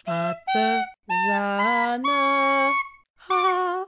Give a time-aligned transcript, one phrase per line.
[0.00, 0.84] Schwarze
[1.26, 2.72] Sahne.
[3.28, 3.86] Ha.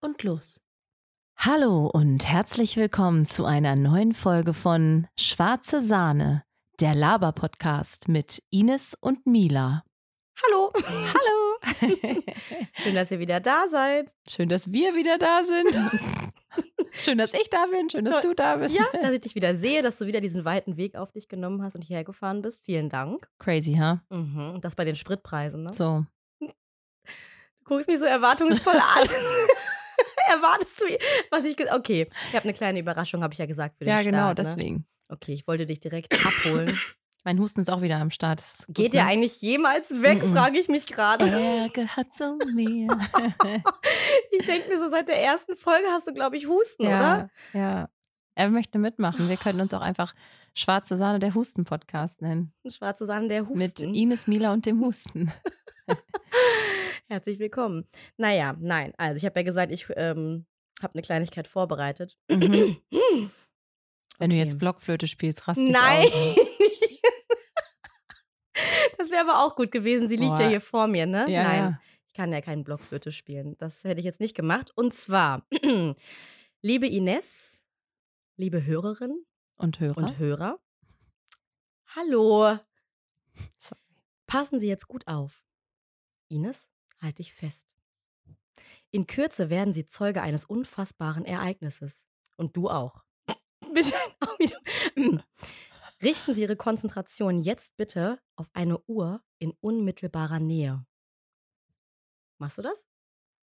[0.00, 0.60] Und los.
[1.36, 6.42] Hallo und herzlich willkommen zu einer neuen Folge von Schwarze Sahne,
[6.80, 9.84] der Laber-Podcast mit Ines und Mila.
[10.44, 10.72] Hallo.
[10.74, 11.82] Hallo!
[12.82, 14.12] Schön, dass ihr wieder da seid.
[14.28, 16.32] Schön, dass wir wieder da sind.
[16.92, 17.88] Schön, dass ich da bin.
[17.90, 18.22] Schön, dass Toll.
[18.22, 18.74] du da bist.
[18.74, 21.62] Ja, dass ich dich wieder sehe, dass du wieder diesen weiten Weg auf dich genommen
[21.62, 22.62] hast und hierher gefahren bist.
[22.64, 23.28] Vielen Dank.
[23.38, 24.02] Crazy, ha?
[24.10, 24.58] Mhm.
[24.60, 25.72] Das bei den Spritpreisen, ne?
[25.72, 26.04] So.
[26.40, 29.08] Du guckst mich so erwartungsvoll an.
[30.28, 30.84] Erwartest du,
[31.30, 31.56] was ich.
[31.72, 34.38] Okay, ich habe eine kleine Überraschung, habe ich ja gesagt für den Ja, genau, Start,
[34.38, 34.44] ne?
[34.44, 34.86] deswegen.
[35.08, 36.76] Okay, ich wollte dich direkt abholen.
[37.24, 38.42] Mein Husten ist auch wieder am Start.
[38.68, 38.98] Geht ne?
[38.98, 40.34] der eigentlich jemals weg, Mhm.
[40.34, 41.24] frage ich mich gerade.
[41.28, 42.88] Er gehört zu mir.
[44.32, 47.30] Ich denke mir so, seit der ersten Folge hast du, glaube ich, Husten, ja, oder?
[47.52, 47.88] ja.
[48.34, 49.28] Er möchte mitmachen.
[49.28, 50.14] Wir könnten uns auch einfach
[50.54, 52.52] Schwarze Sahne, der Husten-Podcast nennen.
[52.66, 53.58] Schwarze Sahne, der Husten.
[53.58, 55.30] Mit Ines, Mila und dem Husten.
[57.08, 57.86] Herzlich willkommen.
[58.16, 58.94] Naja, nein.
[58.96, 60.46] Also, ich habe ja gesagt, ich ähm,
[60.82, 62.16] habe eine Kleinigkeit vorbereitet.
[62.30, 62.78] Mhm.
[64.18, 64.38] Wenn du Okay.
[64.38, 66.06] jetzt Blockflöte spielst, rast dich Nein!
[66.06, 66.36] aus.
[69.02, 70.08] Das wäre aber auch gut gewesen.
[70.08, 70.48] Sie liegt ja Boah.
[70.48, 71.28] hier vor mir, ne?
[71.28, 71.58] Ja, Nein.
[71.58, 71.80] ja.
[72.06, 73.56] Ich kann ja keinen Blockflöte spielen.
[73.58, 74.70] Das hätte ich jetzt nicht gemacht.
[74.76, 75.44] Und zwar,
[76.62, 77.64] liebe Ines,
[78.36, 79.24] liebe Hörerin
[79.56, 79.96] Und Hörer.
[79.96, 80.58] und Hörer,
[81.96, 82.58] hallo.
[83.58, 83.80] Sorry.
[84.26, 85.42] Passen Sie jetzt gut auf.
[86.28, 86.68] Ines,
[87.00, 87.66] halt dich fest.
[88.90, 92.04] In Kürze werden Sie Zeuge eines unfassbaren Ereignisses.
[92.36, 93.02] Und du auch.
[93.74, 95.24] Bitte auch wieder.
[96.02, 100.84] Richten Sie Ihre Konzentration jetzt bitte auf eine Uhr in unmittelbarer Nähe.
[102.38, 102.86] Machst du das?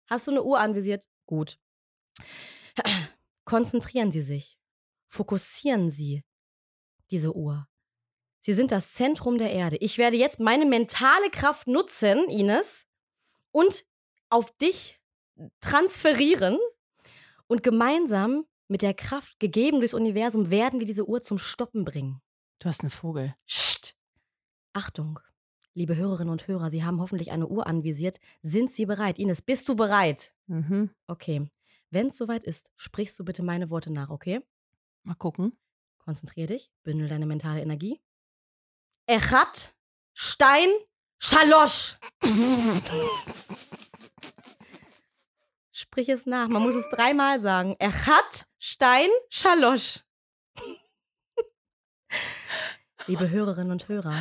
[0.07, 1.07] Hast du eine Uhr anvisiert?
[1.25, 1.59] Gut.
[3.45, 4.59] Konzentrieren Sie sich.
[5.07, 6.23] Fokussieren Sie
[7.09, 7.69] diese Uhr.
[8.41, 9.77] Sie sind das Zentrum der Erde.
[9.77, 12.85] Ich werde jetzt meine mentale Kraft nutzen, Ines,
[13.51, 13.85] und
[14.29, 14.99] auf dich
[15.61, 16.57] transferieren.
[17.47, 22.21] Und gemeinsam mit der Kraft, gegeben durchs Universum, werden wir diese Uhr zum Stoppen bringen.
[22.61, 23.35] Du hast einen Vogel.
[23.47, 23.95] Psst!
[24.73, 25.19] Achtung,
[25.73, 28.19] liebe Hörerinnen und Hörer, Sie haben hoffentlich eine Uhr anvisiert.
[28.43, 29.17] Sind Sie bereit?
[29.17, 30.35] Ines, bist du bereit?
[30.45, 30.91] Mhm.
[31.07, 31.49] Okay.
[31.89, 34.41] Wenn es soweit ist, sprichst du bitte meine Worte nach, okay?
[35.01, 35.57] Mal gucken.
[35.97, 37.99] Konzentrier dich, bündel deine mentale Energie.
[39.07, 39.73] Echat,
[40.13, 40.69] Stein,
[41.17, 41.97] Schalosch.
[45.71, 46.47] Sprich es nach.
[46.47, 47.75] Man muss es dreimal sagen.
[47.79, 50.01] Echat, Stein, Schalosch.
[53.07, 54.13] Liebe Hörerinnen und Hörer,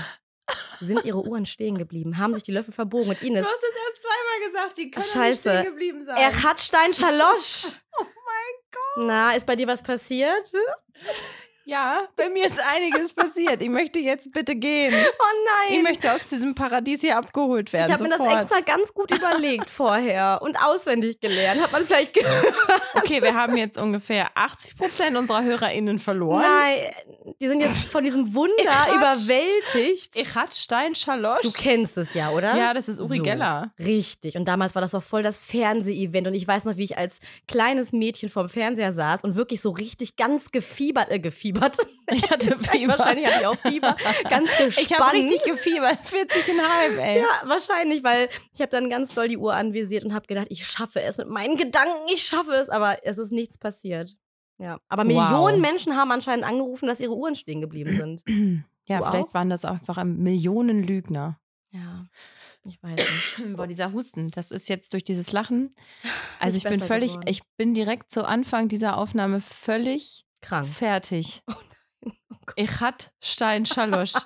[0.80, 2.18] sind Ihre Uhren stehen geblieben?
[2.18, 3.10] Haben sich die Löffel verbogen?
[3.10, 3.52] Und Ines, es
[3.88, 5.50] erst zweimal gesagt, die können nicht Scheiße.
[5.50, 6.16] stehen geblieben sein.
[6.16, 7.66] Echat, Stein, Schalosch.
[7.98, 9.04] oh mein Gott.
[9.06, 10.50] Na, ist bei dir was passiert?
[11.70, 13.62] Ja, bei mir ist einiges passiert.
[13.62, 14.92] Ich möchte jetzt bitte gehen.
[15.22, 15.78] Oh nein.
[15.78, 17.86] Ich möchte aus diesem Paradies hier abgeholt werden.
[17.88, 21.60] Ich habe mir das extra ganz gut überlegt vorher und auswendig gelernt.
[21.62, 22.54] Hat man vielleicht gehört?
[22.94, 26.42] Okay, wir haben jetzt ungefähr 80 Prozent unserer HörerInnen verloren.
[26.42, 28.97] Nein, die sind jetzt von diesem Wunder Quatsch.
[28.97, 30.16] überwältigt.
[30.16, 31.42] Ich hatte Stein Schalosch.
[31.42, 32.56] Du kennst es ja, oder?
[32.56, 33.22] Ja, das ist Uri So.
[33.22, 33.72] Geller.
[33.78, 34.36] Richtig.
[34.36, 36.26] Und damals war das doch voll das Fernseh-Event.
[36.26, 39.70] Und ich weiß noch, wie ich als kleines Mädchen vorm Fernseher saß und wirklich so
[39.70, 41.59] richtig ganz gefiebert, äh, gefiebert.
[42.12, 42.98] Ich hatte Fieber.
[42.98, 43.97] Wahrscheinlich hatte ich auch Fieber.
[44.28, 44.78] Ganz gespannt.
[44.78, 45.98] Ich habe richtig gefiebert.
[46.04, 47.19] 40,5, ey.
[47.21, 50.66] Ja, wahrscheinlich, weil ich habe dann ganz doll die Uhr anvisiert und habe gedacht, ich
[50.66, 54.16] schaffe es mit meinen Gedanken, ich schaffe es, aber es ist nichts passiert.
[54.59, 55.09] Ja, aber Wow.
[55.31, 58.22] Millionen Menschen haben anscheinend angerufen, dass ihre Uhren stehen geblieben sind.
[58.88, 61.38] Ja, Du vielleicht waren das einfach ein Millionen Lügner.
[61.71, 62.06] Ja,
[62.65, 63.37] ich weiß nicht.
[63.56, 65.71] Boah, dieser Husten, das ist jetzt durch dieses Lachen.
[66.41, 67.28] Also ich bin völlig, geworden.
[67.28, 70.69] ich bin direkt zu Anfang dieser Aufnahme völlig Krank.
[70.69, 71.43] fertig.
[72.03, 72.55] Oh Gott.
[72.56, 74.12] Ich hat Stein Schalosch.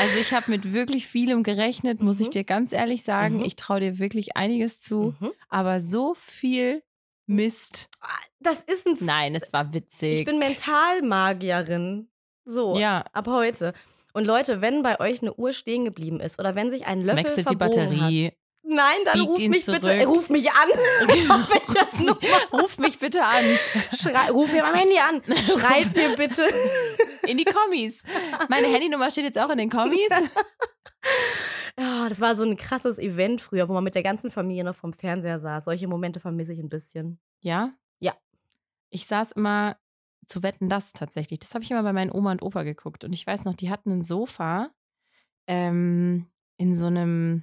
[0.00, 2.32] Also ich habe mit wirklich vielem gerechnet, muss ich Mhm.
[2.32, 3.38] dir ganz ehrlich sagen.
[3.38, 3.44] Mhm.
[3.44, 5.32] Ich traue dir wirklich einiges zu, Mhm.
[5.48, 6.82] aber so viel
[7.26, 7.90] Mist.
[8.38, 8.96] Das ist ein.
[9.00, 10.20] Nein, es war witzig.
[10.20, 12.08] Ich bin Mentalmagierin.
[12.44, 13.72] So, ja, ab heute.
[14.12, 17.24] Und Leute, wenn bei euch eine Uhr stehen geblieben ist oder wenn sich ein Löffel
[17.24, 18.26] wechselt die Batterie.
[18.28, 18.34] Hat,
[18.64, 19.80] nein, dann biegt ruf mich zurück.
[19.82, 20.68] bitte, äh, ruf mich an.
[22.04, 22.18] Nummer?
[22.52, 23.44] Ruf mich bitte an.
[23.94, 25.22] Schrei, ruf mir mein Handy an.
[25.34, 26.46] Schreib mir bitte.
[27.26, 28.02] In die Kommis.
[28.48, 30.10] Meine Handynummer steht jetzt auch in den Kommis.
[31.78, 34.74] Ja, das war so ein krasses Event früher, wo man mit der ganzen Familie noch
[34.74, 35.64] vom Fernseher saß.
[35.64, 37.18] Solche Momente vermisse ich ein bisschen.
[37.40, 37.72] Ja?
[37.98, 38.14] Ja.
[38.90, 39.76] Ich saß immer
[40.26, 41.40] zu wetten, das tatsächlich.
[41.40, 43.04] Das habe ich immer bei meinen Oma und Opa geguckt.
[43.04, 44.70] Und ich weiß noch, die hatten ein Sofa
[45.46, 46.26] ähm,
[46.56, 47.42] in so einem,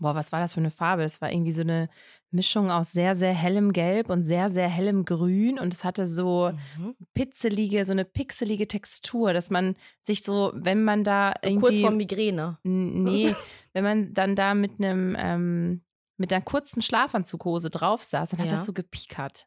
[0.00, 1.02] boah, was war das für eine Farbe?
[1.02, 1.88] Das war irgendwie so eine
[2.30, 6.52] Mischung aus sehr, sehr hellem Gelb und sehr, sehr hellem Grün und es hatte so
[6.78, 6.94] Mhm.
[7.14, 11.60] pixelige, so eine pixelige Textur, dass man sich so, wenn man da irgendwie.
[11.60, 12.58] kurz vor Migräne.
[12.62, 13.34] Nee,
[13.72, 15.82] wenn man dann da mit einem, ähm,
[16.16, 18.52] mit einer kurzen Schlafanzughose drauf saß, dann hat Ja.
[18.52, 19.46] das so gepiekert.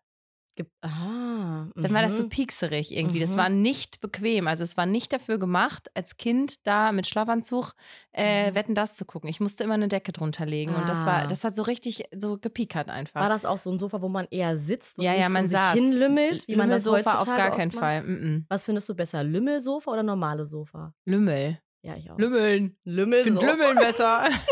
[0.64, 1.68] Ge ah.
[1.76, 2.30] Dann war das so mhm.
[2.30, 3.20] piekserig irgendwie.
[3.20, 3.38] Das Mhm.
[3.38, 4.48] war nicht bequem.
[4.48, 7.74] Also es war nicht dafür gemacht, als Kind da mit Schlafanzug
[8.14, 8.56] äh, Mhm.
[8.56, 9.30] Wetten das zu gucken.
[9.30, 11.28] Ich musste immer eine Decke drunter legen und das war, Ah.
[11.28, 13.22] das hat so richtig so gepiekert einfach.
[13.22, 15.50] War das auch so ein Sofa, wo man eher sitzt und ja, ja, man so
[15.52, 15.74] sich saß.
[15.74, 17.72] hinlümmelt, wie man das heutzutage auf gar keinen?
[17.72, 18.02] Fall.
[18.04, 18.46] Mm-mm.
[18.50, 20.94] Was findest du besser, Lümmelsofa oder normale Sofa?
[21.06, 21.60] Lümmel.
[21.84, 22.18] Ja, ich auch.
[22.18, 22.78] Lümmeln.
[22.86, 24.24] Ich finde Lümmeln besser.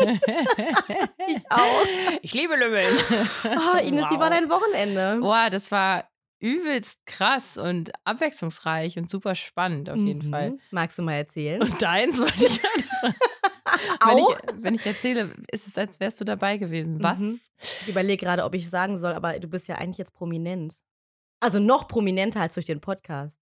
[1.28, 1.86] Ich auch.
[2.22, 2.96] Ich liebe Lümmeln.
[3.44, 4.30] Oh, Ines, wie war Wow.
[4.30, 5.18] dein Wochenende?
[5.20, 6.08] Boah, das war
[6.40, 10.30] übelst krass und abwechslungsreich und super spannend auf jeden Mhm.
[10.30, 10.58] Fall.
[10.72, 11.62] Magst du mal erzählen?
[11.62, 13.14] Und deins wollte ich gerade
[14.06, 17.00] wenn ich, wenn ich erzähle, ist es, als wärst du dabei gewesen.
[17.02, 17.20] Was?
[17.20, 17.40] Mhm.
[17.82, 20.74] Ich überlege gerade, ob ich sagen soll, aber du bist ja eigentlich jetzt prominent.
[21.40, 23.38] Also noch prominenter als durch den Podcast.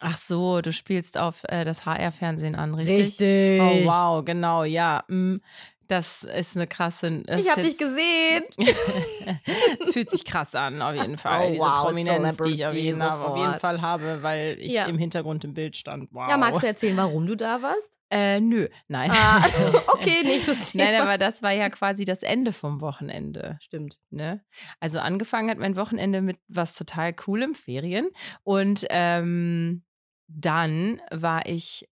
[0.00, 2.98] Ach so, du spielst auf äh, das HR-Fernsehen an, richtig?
[3.20, 3.60] Richtig.
[3.60, 5.04] Oh, wow, genau, ja.
[5.08, 5.36] mm,
[5.88, 7.24] Das ist eine krasse.
[7.36, 8.44] Ich habe dich gesehen.
[9.80, 11.46] Es fühlt sich krass an, auf jeden Fall.
[11.48, 13.58] Oh, Diese wow, Prominenz, die ich auf jeden, auf jeden.
[13.58, 14.86] Fall habe, weil ich Ja.
[14.86, 16.08] im Hintergrund im Bild stand.
[16.12, 16.28] Wow.
[16.30, 17.94] Ja, magst du erzählen, warum du da warst?
[18.10, 19.10] Äh, nö, nein.
[19.12, 19.44] Ah,
[19.88, 20.84] okay, nächstes Thema.
[20.84, 23.58] Nein, aber das war ja quasi das Ende vom Wochenende.
[23.60, 23.98] Stimmt.
[24.08, 24.42] Ne?
[24.80, 28.08] Also angefangen hat mein Wochenende mit was total coolem, Ferien.
[28.44, 29.84] Und ähm,
[30.26, 31.86] dann war ich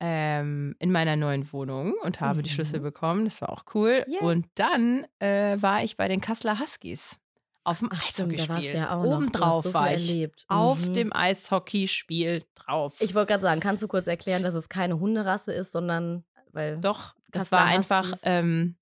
[0.00, 2.84] ähm, in meiner neuen Wohnung und habe die Schlüssel Mhm.
[2.84, 3.24] bekommen.
[3.24, 4.04] Das war auch cool.
[4.06, 4.20] Yay.
[4.20, 7.18] Und dann äh, war ich bei den Kasseler Huskies
[7.64, 8.74] auf dem Eishockeyspiel.
[8.74, 10.10] ja hast Obendrauf so war ich.
[10.10, 10.44] erlebt.
[10.48, 10.92] Auf Mhm.
[10.92, 12.96] dem Eishockeyspiel drauf.
[13.00, 16.78] Ich wollte gerade sagen, kannst du kurz erklären, dass es keine Hunderasse ist, sondern weil.
[16.78, 18.76] Doch, das Kasseler war einfach, ähm,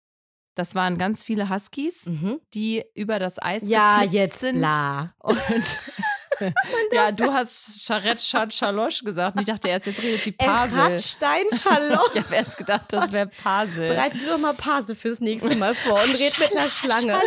[0.54, 2.40] das waren ganz viele Huskies, Mhm.
[2.54, 4.58] die über das Eis Ja, jetzt sind.
[4.58, 5.14] bla.
[5.18, 5.38] Und
[6.92, 9.36] ja, du hast Charette Chat Chalosch gesagt.
[9.36, 10.78] Und ich dachte erst, jetzt redet sie Pasel.
[10.78, 12.18] Radstein Charlotte.
[12.18, 13.88] Ich habe erst gedacht, das wäre Pasel.
[13.88, 17.20] Bereite dir doch mal Pasel fürs nächste Mal vor und red mit einer Schlange.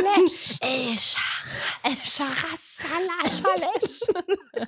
[2.84, 4.68] Ey,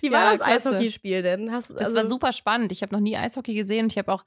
[0.00, 0.68] Wie war Ja, das klasse.
[0.70, 1.52] Eishockeyspiel denn?
[1.52, 2.72] Hast, Das also, war super spannend.
[2.72, 4.24] Ich habe noch nie Eishockey gesehen und ich habe auch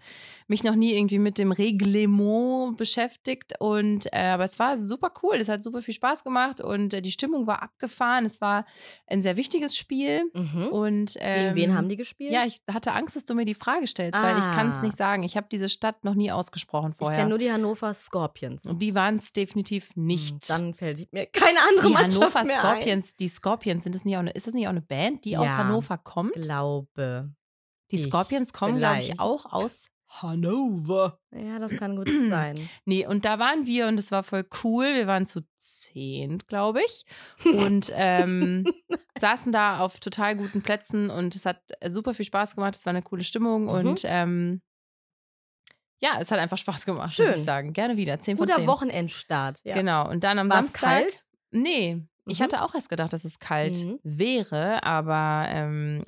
[0.48, 3.54] mich noch nie irgendwie mit dem Reglement beschäftigt.
[3.60, 5.38] Und äh, aber es war super cool.
[5.38, 8.26] Es hat super viel Spaß gemacht und äh, die Stimmung war abgefahren.
[8.26, 8.66] Es war
[9.08, 10.24] ein sehr wichtiges Spiel.
[10.34, 10.68] Mhm.
[10.68, 12.32] Und ähm, Gegen wen haben die gespielt?
[12.32, 14.82] Ja, ich hatte Angst, dass du mir die Frage stellst, weil ich kann es Ah.
[14.82, 15.24] nicht sagen.
[15.24, 17.18] Ich habe diese Stadt noch nie ausgesprochen ich vorher.
[17.20, 18.68] kenne nur die Hannover Scorpions.
[18.68, 20.34] und die waren es definitiv nicht.
[20.34, 24.06] Hm, Dann fällt mir keine andere die Mannschaft Hannover mehr Scorpions, die Scorpions, sind das
[24.06, 26.34] nicht auch eine, ist das nicht auch eine Band, die aus Ja, Hannover kommt?
[26.34, 27.32] Glaube.
[27.92, 29.88] Die ich Scorpions kommen, glaube ich, auch aus
[30.22, 31.20] Hannover.
[31.36, 32.56] Ja, das kann gut sein.
[32.86, 34.94] Nee, und da waren wir und es war voll cool.
[34.94, 37.04] Wir waren zu zehnt, glaube ich.
[37.46, 38.64] Und ähm,
[39.20, 42.76] saßen da auf total guten Plätzen und es hat super viel Spaß gemacht.
[42.76, 43.70] Es war eine coole Stimmung Mhm.
[43.70, 44.62] und ähm,
[46.00, 47.34] ja, es hat einfach Spaß gemacht, muss Schön.
[47.36, 47.72] ich sagen.
[47.74, 48.20] Gerne wieder.
[48.20, 48.68] Zehn von Guter zehn.
[48.68, 49.62] Wochenendstart.
[49.64, 49.74] Ja.
[49.74, 50.10] Genau.
[50.10, 50.90] Und dann am War es Samstag.
[50.90, 51.26] kalt?
[51.52, 52.44] Nee, ich Mhm.
[52.44, 54.00] hatte auch erst gedacht, dass es kalt Mhm.
[54.04, 56.04] wäre, aber ähm,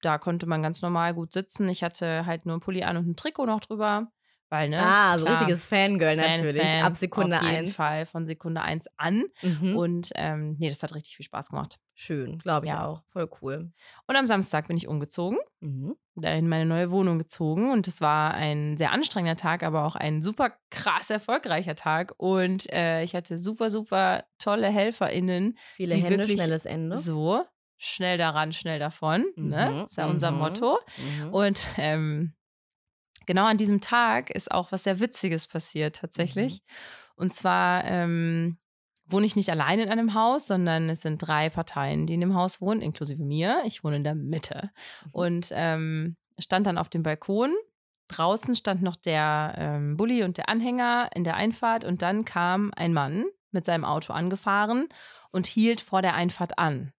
[0.00, 1.68] da konnte man ganz normal gut sitzen.
[1.68, 4.12] Ich hatte halt nur einen Pulli an und ein Trikot noch drüber,
[4.48, 4.78] weil, ne?
[4.80, 6.70] Ah, so klar, richtiges Fangirl Fan natürlich.
[6.70, 7.76] Fan, Ab Sekunde Auf jeden eins.
[7.76, 9.24] Fall von Sekunde eins an.
[9.42, 9.74] Mhm.
[9.76, 11.78] Und ähm, nee, das hat richtig viel Spaß gemacht.
[12.00, 12.86] Schön, glaube ich Ja.
[12.86, 13.02] auch.
[13.08, 13.72] Voll cool.
[14.06, 15.96] Und am Samstag bin ich umgezogen, Mhm.
[16.14, 17.72] da in meine neue Wohnung gezogen.
[17.72, 22.14] Und es war ein sehr anstrengender Tag, aber auch ein super krass erfolgreicher Tag.
[22.16, 26.96] Und äh, ich hatte super, super tolle HelferInnen, Viele Die Hände, wirklich schnelles Ende.
[26.98, 27.44] So,
[27.78, 29.24] schnell daran, schnell davon.
[29.34, 29.68] Ne?
[29.72, 30.38] Mhm, Das ist ja unser mhm.
[30.38, 30.78] Motto.
[31.24, 31.34] Mhm.
[31.34, 32.32] Und ähm,
[33.26, 36.60] genau an diesem Tag ist auch was sehr Witziges passiert tatsächlich.
[36.62, 37.14] Mhm.
[37.16, 38.58] Und zwar ähm,
[39.08, 42.34] wohne ich nicht allein in einem Haus, sondern es sind drei Parteien, die in dem
[42.34, 43.62] Haus wohnen, inklusive mir.
[43.64, 44.70] Ich wohne in der Mitte.
[45.04, 45.10] Mhm.
[45.12, 47.54] Und ähm, stand dann auf dem Balkon.
[48.08, 52.72] Draußen stand noch der ähm, Bulli und der Anhänger in der Einfahrt und dann kam
[52.74, 54.88] ein Mann mit seinem Auto angefahren
[55.30, 56.92] und hielt vor der Einfahrt an.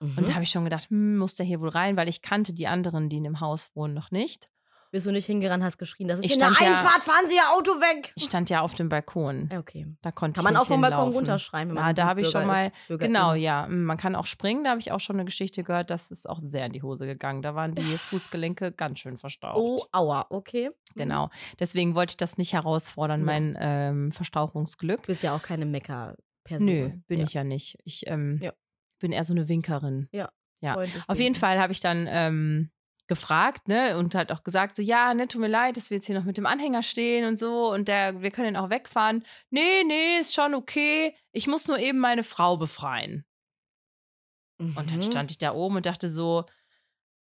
[0.00, 0.34] Und da Mhm.
[0.34, 3.08] habe ich schon gedacht, hm, muss der hier wohl rein, weil ich kannte die anderen,
[3.10, 4.50] die in dem Haus wohnen, noch nicht.
[4.92, 7.36] Bist du nicht hingerannt, hast geschrien, das ist Ich hier eine ja- Einfahrt, fahren Sie
[7.36, 8.12] Ihr Auto weg.
[8.16, 9.48] Ich stand ja auf dem Balkon.
[9.52, 9.86] Ja, Okay.
[10.02, 12.28] Da konnte Kann ich man auch vom Balkon runterschreien, wenn man Ja, da habe ich
[12.28, 13.66] schon mal, genau, ja.
[13.68, 16.28] mm, Man kann auch springen, da habe ich auch schon eine Geschichte gehört, das ist
[16.28, 17.40] auch sehr in die Hose gegangen.
[17.42, 19.56] Da waren die Fußgelenke ganz schön verstaucht.
[19.56, 20.70] Oh, aua, okay.
[20.96, 21.30] Genau.
[21.60, 23.26] Deswegen wollte ich das nicht herausfordern, Ja.
[23.26, 25.02] mein ähm, Verstauchungsglück.
[25.02, 26.66] Du bist ja auch keine Mecker-Person.
[26.66, 27.26] Nö, bin ja.
[27.26, 27.78] ich ja nicht.
[27.84, 28.52] Ich ähm, Ja.
[28.98, 30.08] bin eher so eine Winkerin.
[30.10, 30.28] ja.
[30.62, 31.34] Freundlich Auf jeden.
[31.36, 32.70] Fall habe ich dann ähm,
[33.10, 36.06] gefragt, ne, und halt auch gesagt, so, ja, ne, tut mir leid, dass wir jetzt
[36.06, 39.24] hier noch mit dem Anhänger stehen und so und der, wir können auch wegfahren.
[39.50, 41.14] Nee, nee, ist schon okay.
[41.32, 43.24] Ich muss nur eben meine Frau befreien.
[44.58, 45.02] Und dann Mhm.
[45.02, 46.44] stand ich da oben und dachte so,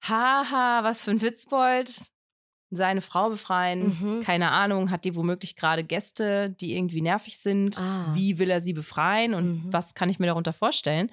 [0.02, 1.92] haha, was für ein Witzbold.
[2.70, 4.20] Seine Frau befreien, Mhm.
[4.22, 7.78] keine Ahnung, hat die womöglich gerade Gäste, die irgendwie nervig sind.
[7.80, 8.10] Ah.
[8.14, 9.72] Wie will er sie befreien und Mhm.
[9.72, 11.10] was kann ich mir darunter vorstellen?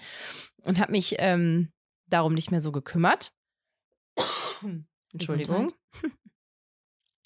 [0.63, 1.71] Und habe mich ähm,
[2.07, 3.31] darum nicht mehr so gekümmert.
[5.13, 5.73] Entschuldigung.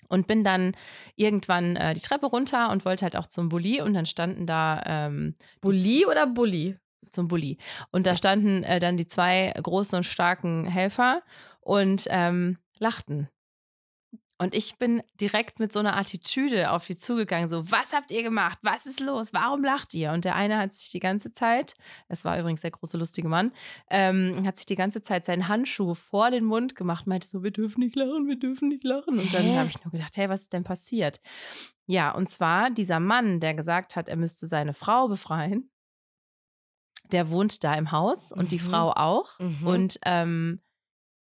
[0.08, 0.76] Und bin dann
[1.16, 4.84] irgendwann äh, die Treppe runter und wollte halt auch zum Bulli und dann standen da
[4.86, 6.78] ähm, Bulli oder Bulli?
[7.10, 7.58] zum Bulli.
[7.92, 11.24] Und da standen äh, dann die zwei großen und starken Helfer
[11.62, 13.30] und ähm, lachten.
[14.38, 18.22] Und ich bin direkt mit so einer Attitüde auf die zugegangen, so, was habt ihr
[18.22, 18.60] gemacht?
[18.64, 19.32] Was ist los?
[19.34, 20.12] Warum lacht ihr?
[20.12, 21.76] Und der eine hat sich die ganze Zeit,
[22.10, 23.54] es war übrigens der große lustige Mann,
[23.90, 27.52] ähm, hat sich die ganze Zeit seinen Handschuh vor den Mund gemacht, meinte so, wir
[27.52, 29.20] dürfen nicht lachen, wir dürfen nicht lachen.
[29.20, 31.22] Und dann habe ich nur gedacht, hey, was ist denn passiert?
[31.86, 35.72] Ja, und zwar dieser Mann, der gesagt hat, er müsste seine Frau befreien,
[37.12, 38.62] der wohnt da im Haus und die Mhm.
[38.62, 39.40] Frau auch.
[39.40, 39.68] Mhm.
[39.68, 40.62] Und ähm,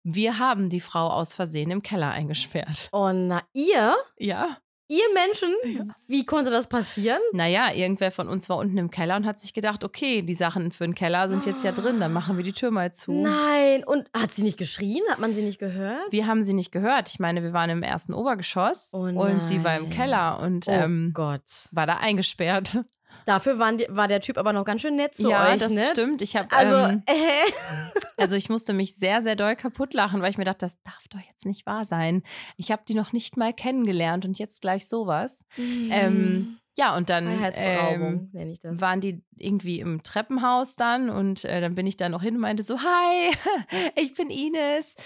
[0.05, 2.89] wir haben die Frau aus Versehen im Keller eingesperrt.
[2.93, 3.97] Oh, na, ihr?
[4.19, 4.59] Ja.
[4.87, 5.89] Ihr Menschen?
[6.09, 7.19] Wie konnte das passieren?
[7.33, 10.73] Naja, irgendwer von uns war unten im Keller und hat sich gedacht, okay, die Sachen
[10.73, 13.13] für den Keller sind jetzt ja drin, dann machen wir die Tür mal zu.
[13.13, 13.83] Nein.
[13.85, 15.01] Und hat sie nicht geschrien?
[15.11, 16.13] Hat man sie nicht gehört?
[16.13, 17.09] Wir haben sie nicht gehört.
[17.09, 19.89] Ich meine, wir waren im ersten Obergeschoss Oh und sie war im.
[19.89, 21.41] Keller und Oh ähm, Gott.
[21.71, 22.79] war da eingesperrt.
[23.25, 25.83] Dafür die, war der Typ aber noch ganz schön nett zu ja, euch, das ne?
[25.91, 26.23] stimmt.
[26.23, 27.13] Ich habe Also, ähm, äh,
[28.17, 31.09] Also ich musste mich sehr, sehr doll kaputt lachen, weil ich mir dachte, das darf
[31.11, 32.23] doch jetzt nicht wahr sein.
[32.57, 35.45] Ich habe die noch nicht mal kennengelernt und jetzt gleich sowas.
[35.91, 38.31] Ähm, ja, und dann ähm,
[38.63, 42.41] waren die irgendwie im Treppenhaus dann und äh, dann bin ich da noch hin und
[42.41, 43.33] meinte so, hi,
[43.95, 44.97] ich bin Ines.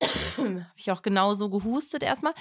[0.36, 2.34] Habe ich auch genauso gehustet erstmal,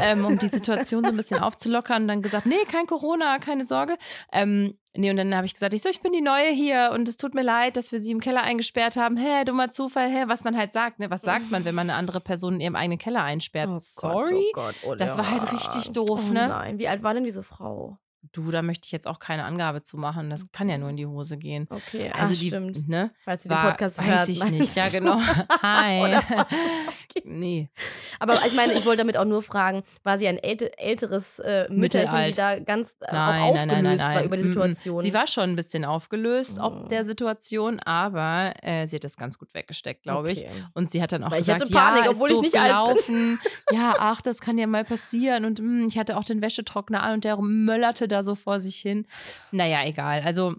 [0.00, 3.64] ähm, um die Situation so ein bisschen aufzulockern und dann gesagt, nee, kein Corona, keine
[3.64, 3.96] Sorge.
[4.32, 7.08] Ähm, nee, und dann habe ich gesagt, ich so, ich bin die Neue hier und
[7.08, 9.16] es tut mir leid, dass wir sie im Keller eingesperrt haben.
[9.16, 11.10] Hä, dummer Zufall, hä, was man halt sagt, ne?
[11.10, 13.68] Was sagt man, wenn man eine andere Person in ihrem eigenen Keller einsperrt?
[13.68, 14.46] Oh Gott, Sorry?
[14.48, 16.48] oh Gott, oh Das war halt richtig doof, oh ne?
[16.48, 17.98] Nein, wie alt war denn diese Frau?
[18.32, 20.28] Du, da möchte ich jetzt auch keine Angabe zu machen.
[20.28, 21.66] Das kann ja nur in die Hose gehen.
[21.70, 22.88] Okay, Also ach, die, stimmt.
[22.88, 23.12] ne?
[23.24, 24.28] Falls sie den War, Podcast weiß hört.
[24.28, 24.76] ich meinst nicht.
[24.76, 25.18] Ja, genau.
[25.62, 26.16] Hi.
[26.16, 27.22] Okay.
[27.24, 27.70] nee.
[28.18, 31.68] Aber ich meine, ich wollte damit auch nur fragen, war sie ein älte, älteres äh,
[31.70, 32.38] Mütterchen, die Mittelalt.
[32.38, 35.00] da ganz äh, Nein, aufgelöst nein, nein, war über die Mm, Situation?
[35.02, 36.88] Sie war schon ein bisschen aufgelöst, ob Mm.
[36.88, 40.40] der Situation, aber äh, sie hat das ganz gut weggesteckt, glaube ich.
[40.40, 40.50] Okay.
[40.74, 43.40] Und sie hat dann auch Weil ich gesagt, hatte Panik, ja, obwohl ich nicht gelaufen.
[43.70, 45.44] ja, ach, das kann ja mal passieren.
[45.44, 48.76] Und mm, ich hatte auch den Wäschetrockner an und der möllerte da so vor sich
[48.76, 49.06] hin.
[49.52, 50.22] Naja, egal.
[50.24, 50.54] Also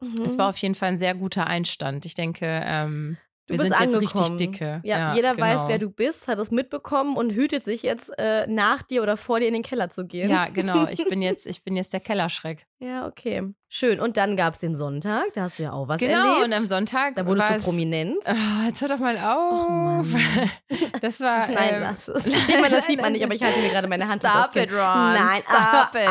[0.00, 0.24] Mhm.
[0.24, 2.04] es war auf jeden Fall ein sehr guter Einstand.
[2.06, 3.16] Ich denke, ähm,
[3.46, 4.24] Du wir bist sind jetzt angekommen.
[4.38, 4.80] richtig dicke.
[4.84, 5.68] Ja, jeder weiß, genau.
[5.68, 9.40] wer du bist, hat es mitbekommen und hütet sich jetzt äh, nach dir oder vor
[9.40, 10.30] dir in den Keller zu gehen.
[10.30, 10.86] Ja, genau.
[10.88, 12.66] Ich bin jetzt, ich bin jetzt der Kellerschreck.
[12.84, 13.42] Ja, okay.
[13.68, 14.00] Schön.
[14.00, 16.46] Und dann gab es den Sonntag, da hast du ja auch was genau, erlebt.
[16.46, 17.14] und am Sonntag.
[17.14, 18.16] da wurdest du prominent.
[18.26, 20.08] Ah, jetzt hör doch mal auf.
[20.08, 20.50] Mann.
[21.00, 21.46] das war.
[21.46, 22.26] Nein, ähm, lass es.
[22.26, 24.68] Ich meine, das sieht man nicht, aber ich halte mir gerade meine Hand Stop it.
[24.72, 24.78] Ron.
[25.14, 26.08] Nein, Stop it.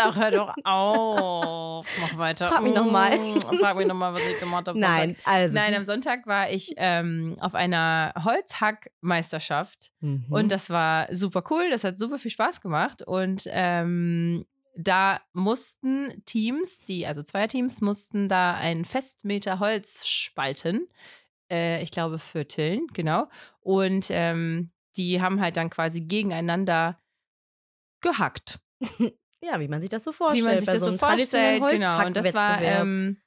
[0.00, 1.86] Ach, hör doch auf.
[2.00, 2.46] Mach weiter.
[2.48, 3.16] Frag mich noch mal.
[3.16, 4.78] Mm, Frag mich nochmal, was ich gemacht habe.
[4.78, 5.56] Nein, also.
[5.56, 10.24] Nein, am Sonntag war ich ähm, auf einer Holzhackmeisterschaft Mhm.
[10.30, 11.70] und das war super cool.
[11.70, 14.44] Das hat super viel Spaß gemacht und ähm,
[14.74, 20.88] da mussten Teams, die also zwei Teams mussten da einen Festmeter Holz spalten.
[21.50, 23.28] Äh, ich glaube vierteln, genau.
[23.60, 26.98] Und ähm, die haben halt dann quasi gegeneinander
[28.00, 28.60] gehackt.
[29.42, 30.44] ja, wie man sich das so vorstellt.
[30.44, 32.06] wie man sich das so so vorstellt, genau.
[32.06, 33.18] Und das war ähm,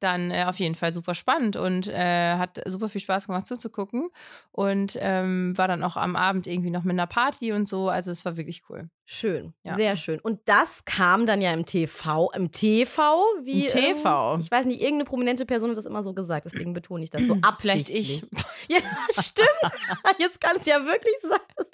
[0.00, 4.10] dann äh, auf jeden Fall super spannend und äh, hat super viel Spaß gemacht zuzugucken.
[4.50, 7.88] Und ähm, war dann auch am Abend irgendwie noch mit einer Party und so.
[7.88, 8.88] Also es war wirklich cool.
[9.06, 9.74] Schön, Ja.
[9.74, 10.18] sehr schön.
[10.20, 12.30] Und das kam dann ja im TV.
[12.34, 13.22] Im TV?
[13.42, 14.34] Wie, Im TV.
[14.34, 17.10] Ähm, ich weiß nicht, irgendeine prominente Person hat das immer so gesagt, deswegen betone ich
[17.10, 18.22] das so Vielleicht absichtlich.
[18.22, 18.44] ich.
[18.68, 18.78] Ja,
[19.10, 19.48] stimmt.
[20.18, 21.38] Jetzt kann es ja wirklich sein.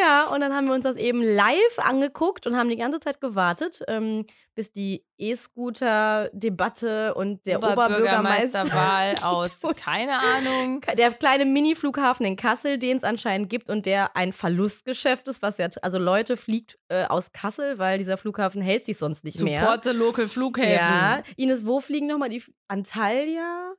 [0.00, 3.20] Ja, und dann haben wir uns das eben live angeguckt und haben die ganze Zeit
[3.20, 10.80] gewartet, ähm, bis die E-Scooter-Debatte und der Oberbürgermeister Oberbürgermeisterwahl aus, keine Ahnung.
[10.98, 15.58] der kleine Mini-Flughafen in Kassel, den es anscheinend gibt und der ein Verlustgeschäft ist, was
[15.58, 19.60] ja, also Leute fliegt äh, aus Kassel, weil dieser Flughafen hält sich sonst nicht mehr.
[19.60, 20.74] Support the local Flughäfen.
[20.74, 23.74] Ja, Ines, wo fliegen nochmal die F- Antalya?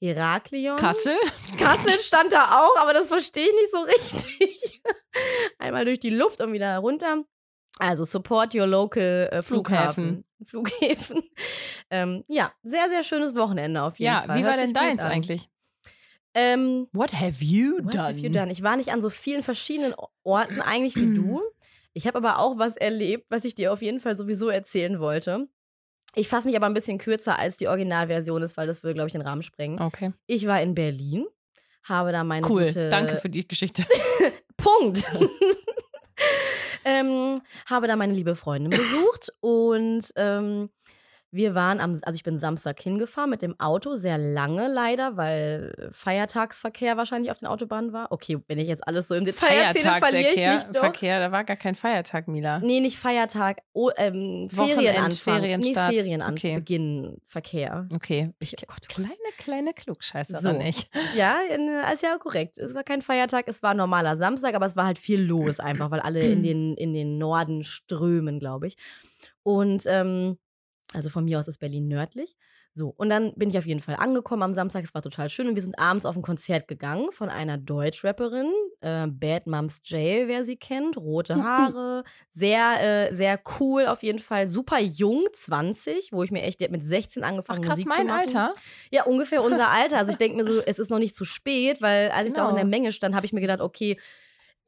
[0.00, 0.76] Heraklion?
[0.78, 1.16] Kassel?
[1.58, 4.80] Kassel stand da auch, aber das verstehe ich nicht so richtig.
[5.58, 7.24] Einmal durch die Luft und wieder runter.
[7.80, 10.24] Also support your local äh, Flughafen.
[10.44, 11.22] Flughäfen.
[11.90, 14.38] ähm, ja, sehr, sehr schönes Wochenende auf jeden Ja, Fall.
[14.38, 15.10] wie war denn deins an.
[15.10, 15.48] eigentlich?
[16.34, 18.04] Ähm, What have you what done?
[18.08, 18.52] have you done?
[18.52, 21.42] Ich war nicht an so vielen verschiedenen Orten eigentlich wie du.
[21.92, 25.48] Ich habe aber auch was erlebt, was ich dir auf jeden Fall sowieso erzählen wollte.
[26.14, 29.08] Ich fasse mich aber ein bisschen kürzer, als die Originalversion ist, weil das würde, glaube
[29.08, 29.80] ich, den Rahmen sprengen.
[29.80, 30.12] Okay.
[30.26, 31.26] Ich war in Berlin,
[31.84, 32.66] habe da meine Cool.
[32.66, 33.84] gute Danke für die Geschichte.
[34.56, 35.04] Punkt.
[36.84, 40.70] ähm, habe da meine liebe Freundin besucht und ähm,
[41.30, 45.90] wir waren am, also ich bin Samstag hingefahren mit dem Auto, sehr lange leider, weil
[45.92, 48.10] Feiertagsverkehr wahrscheinlich auf den Autobahnen war.
[48.12, 50.72] Okay, wenn ich jetzt alles so im Detail erzähle, verliere ich mich Feiertagsverkehr.
[50.72, 50.80] doch.
[50.80, 52.60] Verkehr, da war gar kein Feiertag, Mila.
[52.60, 55.40] Nee, nicht Feiertag, oh, ähm, Ferienanfang.
[55.40, 55.92] Ferienstart.
[55.92, 56.54] Nee, Ferienanfang, Okay.
[56.56, 57.88] Beginn, Verkehr.
[57.94, 58.32] Okay.
[58.38, 58.88] Ich, Oh Gott, oh Gott.
[58.88, 60.52] kleine, kleine Klugscheißer So.
[60.52, 60.88] nicht.
[61.16, 61.38] Ja,
[61.92, 62.58] ist ja korrekt.
[62.58, 65.90] Es war kein Feiertag, es war normaler Samstag, aber es war halt viel los einfach,
[65.90, 68.76] weil alle in den, in den Norden strömen, glaube ich.
[69.42, 70.38] Und ähm,
[70.94, 72.34] also von mir aus ist Berlin nördlich.
[72.72, 74.84] So, und dann bin ich auf jeden Fall angekommen am Samstag.
[74.84, 78.50] Es war total schön und wir sind abends auf ein Konzert gegangen von einer Deutschrapperin,
[78.80, 84.18] äh, Bad Moms J, wer sie kennt, rote Haare, sehr, äh, sehr cool auf jeden
[84.18, 87.78] Fall, super jung, 20, wo ich mir echt, die hat mit 16 Ach angefangen krass,
[87.78, 88.20] Musik zu mein machen.
[88.20, 88.54] Alter.
[88.90, 89.98] Ja, ungefähr unser Alter.
[89.98, 92.44] Also ich denke mir so, es ist noch nicht zu spät, weil als ich da
[92.44, 92.76] auch in der Genau.
[92.76, 93.98] Menge stand, habe ich mir gedacht, okay,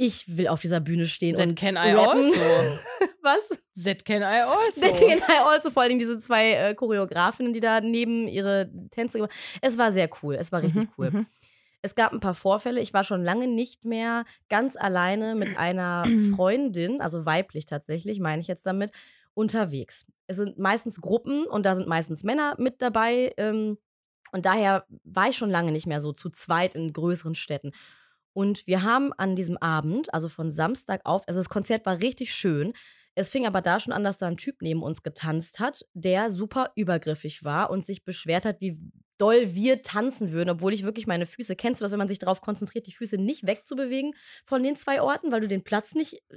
[0.03, 2.25] ich will auf dieser Bühne stehen That und can I rappen.
[2.25, 2.41] also.
[3.23, 3.49] Was?
[3.85, 4.81] That can I also.
[4.81, 9.19] That can I also, vor allem diese zwei äh, Choreografinnen, die da neben ihre Tänze
[9.19, 11.11] gemacht Es war sehr cool, es war richtig Mhm, cool.
[11.11, 11.27] mhm.
[11.83, 12.81] Es gab ein paar Vorfälle.
[12.81, 16.05] Ich war schon lange nicht mehr ganz alleine mit einer
[16.37, 18.91] Freundin, also weiblich tatsächlich, meine ich jetzt damit,
[19.35, 20.07] unterwegs.
[20.27, 23.33] Es sind meistens Gruppen und da sind meistens Männer mit dabei.
[23.37, 23.77] Ähm,
[24.33, 27.73] und daher war ich schon lange nicht mehr so zu zweit in größeren Städten.
[28.33, 32.33] Und wir haben an diesem Abend, also von Samstag auf, also das Konzert war richtig
[32.35, 32.73] schön.
[33.15, 36.31] Es fing aber da schon an, dass da ein Typ neben uns getanzt hat, der
[36.31, 38.79] super übergriffig war und sich beschwert hat, wie
[39.21, 42.19] doll wir tanzen würden, obwohl ich wirklich meine Füße, kennst du das, wenn man sich
[42.19, 46.15] darauf konzentriert, die Füße nicht wegzubewegen von den zwei Orten, weil du den Platz nicht
[46.15, 46.37] äh,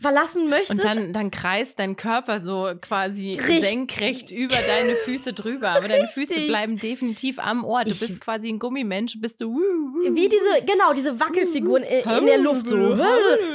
[0.00, 0.70] verlassen möchtest?
[0.72, 3.64] Und dann, dann kreist dein Körper so quasi Richtig.
[3.64, 5.70] senkrecht über deine Füße drüber.
[5.70, 6.48] Aber deine Füße Richtig.
[6.48, 7.86] bleiben definitiv am Ort.
[7.88, 9.56] Du Ich- bist quasi ein Gummimensch, bist du.
[9.56, 12.96] Wie diese, genau, diese Wackelfiguren in der Luft so.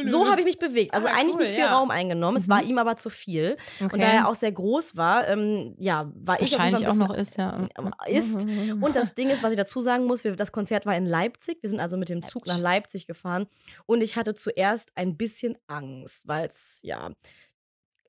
[0.03, 0.93] So habe ich mich bewegt.
[0.93, 1.75] Also Ah, eigentlich cool, nicht viel ja.
[1.77, 2.37] Raum eingenommen.
[2.37, 3.57] Es war ihm aber zu viel.
[3.79, 3.93] Okay.
[3.93, 7.37] Und da er auch sehr groß war, ähm, ja, war ich Wahrscheinlich auch noch ist,
[7.37, 7.67] ja.
[8.07, 8.47] ist.
[8.81, 11.59] Und das Ding ist, was ich dazu sagen muss, wir, das Konzert war in Leipzig.
[11.61, 13.47] Wir sind also mit dem Zug nach Leipzig gefahren.
[13.85, 17.11] Und ich hatte zuerst ein bisschen Angst, weil es, ja,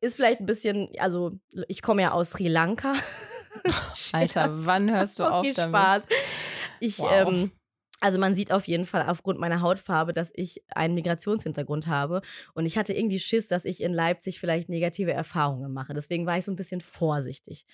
[0.01, 1.33] ist vielleicht ein bisschen, also
[1.69, 2.95] ich komme ja aus Sri Lanka.
[4.13, 5.77] Alter, wann hörst du auf Okay, damit?
[5.77, 6.07] Spaß.
[6.81, 7.11] Ich, Wow.
[7.13, 7.51] ähm,
[8.03, 12.21] also man sieht auf jeden Fall aufgrund meiner Hautfarbe, dass ich einen Migrationshintergrund habe.
[12.53, 15.95] Und ich hatte irgendwie Schiss, dass ich in Leipzig vielleicht negative Erfahrungen mache.
[15.95, 17.65] Deswegen war ich so ein bisschen vorsichtig.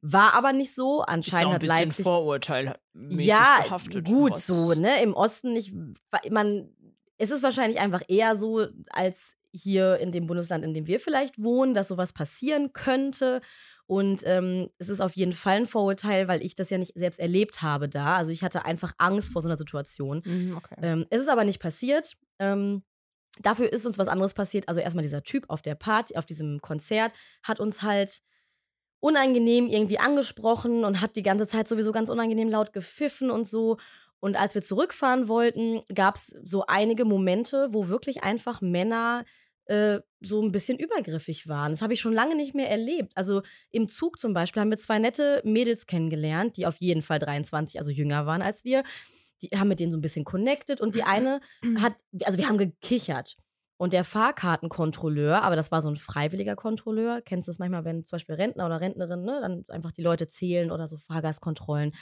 [0.00, 1.02] War aber nicht so.
[1.02, 2.04] Anscheinend hat Leipzig.
[2.04, 3.64] Vorurteil Ja,
[4.04, 5.02] gut so, ne?
[5.02, 5.74] Im Osten nicht.
[6.30, 6.68] Man,
[7.18, 11.42] es ist wahrscheinlich einfach eher so, als hier in dem Bundesland, in dem wir vielleicht
[11.42, 13.40] wohnen, dass sowas passieren könnte.
[13.92, 17.20] Und ähm, es ist auf jeden Fall ein Vorurteil, weil ich das ja nicht selbst
[17.20, 18.16] erlebt habe da.
[18.16, 20.22] Also ich hatte einfach Angst vor so einer Situation.
[20.24, 20.76] Mhm, okay.
[20.80, 22.16] Ähm, es ist aber nicht passiert.
[22.38, 22.84] Ähm,
[23.42, 24.66] dafür ist uns was anderes passiert.
[24.66, 28.22] Also erstmal dieser Typ auf der Party, auf diesem Konzert, hat uns halt
[29.00, 33.76] unangenehm irgendwie angesprochen und hat die ganze Zeit sowieso ganz unangenehm laut gepfiffen und so.
[34.20, 39.26] Und als wir zurückfahren wollten, gab es so einige Momente, wo wirklich einfach Männer
[39.72, 41.72] äh, so ein bisschen übergriffig waren.
[41.72, 43.16] Das habe ich schon lange nicht mehr erlebt.
[43.16, 47.18] Also im Zug zum Beispiel haben wir zwei nette Mädels kennengelernt, die auf jeden Fall
[47.18, 48.84] 23, also jünger waren als wir.
[49.40, 51.40] Die haben mit denen so ein bisschen connected und die eine
[51.80, 53.36] hat, also wir haben gekichert.
[53.78, 58.04] Und der Fahrkartenkontrolleur, aber das war so ein freiwilliger Kontrolleur, kennst du das manchmal, wenn
[58.04, 61.92] zum Beispiel Rentner oder Rentnerin, ne, dann einfach die Leute zählen oder so Fahrgastkontrollen,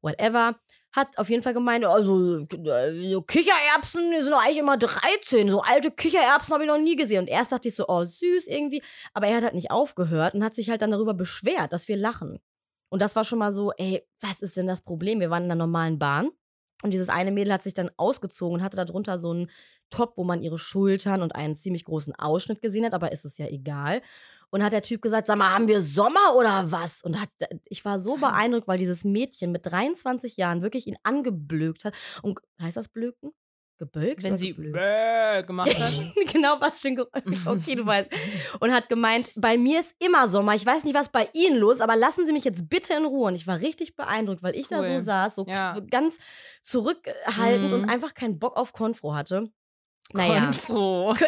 [0.00, 0.58] whatever,
[0.92, 5.60] hat auf jeden Fall gemeint, also äh, so Kichererbsen sind doch eigentlich immer 13, so
[5.60, 7.20] alte Kichererbsen habe ich noch nie gesehen.
[7.20, 10.42] Und erst dachte ich so, oh süß irgendwie, aber er hat halt nicht aufgehört und
[10.42, 12.40] hat sich halt dann darüber beschwert, dass wir lachen.
[12.90, 15.20] Und das war schon mal so, ey, was ist denn das Problem?
[15.20, 16.30] Wir waren in einer normalen Bahn
[16.82, 19.50] und dieses eine Mädel hat sich dann ausgezogen und hatte darunter so einen
[19.90, 23.38] Top, wo man ihre Schultern und einen ziemlich großen Ausschnitt gesehen hat, aber ist es
[23.38, 24.02] ja egal.
[24.50, 27.02] Und hat der Typ gesagt, sag mal, haben wir Sommer oder was?
[27.02, 27.28] Und hat,
[27.66, 31.94] ich war so beeindruckt, weil dieses Mädchen mit 23 Jahren wirklich ihn angeblökt hat.
[32.22, 33.32] Und heißt das blöken?
[33.76, 34.24] Gebölkt?
[34.24, 34.72] Wenn sie geblökt?
[34.74, 35.92] bäh gemacht hat.
[36.32, 37.46] genau, was für ein Geräusch.
[37.46, 38.10] Okay, du weißt.
[38.58, 40.54] Und hat gemeint, bei mir ist immer Sommer.
[40.56, 43.04] Ich weiß nicht, was bei Ihnen los ist, aber lassen Sie mich jetzt bitte in
[43.04, 43.28] Ruhe.
[43.28, 44.98] Und ich war richtig beeindruckt, weil ich da so Cool.
[44.98, 45.78] saß, so Ja.
[45.90, 46.18] ganz
[46.62, 47.82] zurückhaltend Mhm.
[47.82, 49.50] und einfach keinen Bock auf Konfro hatte.
[50.14, 50.44] Naja.
[50.46, 51.14] Konfro.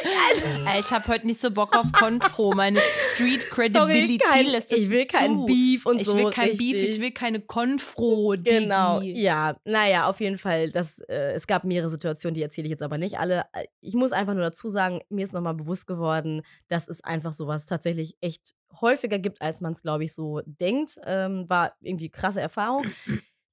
[0.78, 2.52] Ich habe heute nicht so Bock auf Konfro.
[2.54, 2.80] Meine
[3.14, 5.46] Street sorry, Credibility kein, lässt es ich will kein zu.
[5.46, 6.16] Beef und Ich so.
[6.16, 6.94] will kein Beef, richtig.
[6.96, 8.36] ich will keine Konfro.
[8.36, 8.60] Digi.
[8.60, 9.56] Genau, ja.
[9.64, 10.70] Naja, auf jeden Fall.
[10.70, 13.44] Das, äh, es gab mehrere Situationen, die erzähle ich jetzt aber nicht alle.
[13.52, 17.32] Äh, Ich muss einfach nur dazu sagen, mir ist nochmal bewusst geworden, dass es einfach
[17.32, 20.96] sowas tatsächlich echt häufiger gibt, als man es, glaube ich, so denkt.
[21.04, 22.86] Ähm, war irgendwie krasse Erfahrung.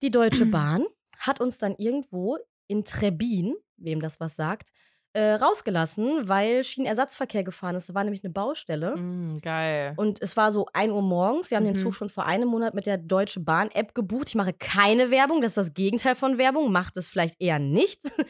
[0.02, 0.86] Die Deutsche Bahn
[1.18, 2.38] hat uns dann irgendwo
[2.68, 4.70] in Trebin, wem das was sagt,
[5.14, 7.90] äh, rausgelassen, weil Schienenersatzverkehr gefahren ist.
[7.90, 8.96] Da war nämlich eine Baustelle.
[8.96, 9.94] Mm, geil.
[9.98, 11.50] Und es war so 1 Uhr morgens.
[11.50, 11.82] Wir haben den Mhm.
[11.82, 14.30] Zug schon vor einem Monat mit der Deutsche Bahn App gebucht.
[14.30, 16.72] Ich mache keine Werbung, das ist das Gegenteil von Werbung.
[16.72, 18.02] Macht es vielleicht eher nicht.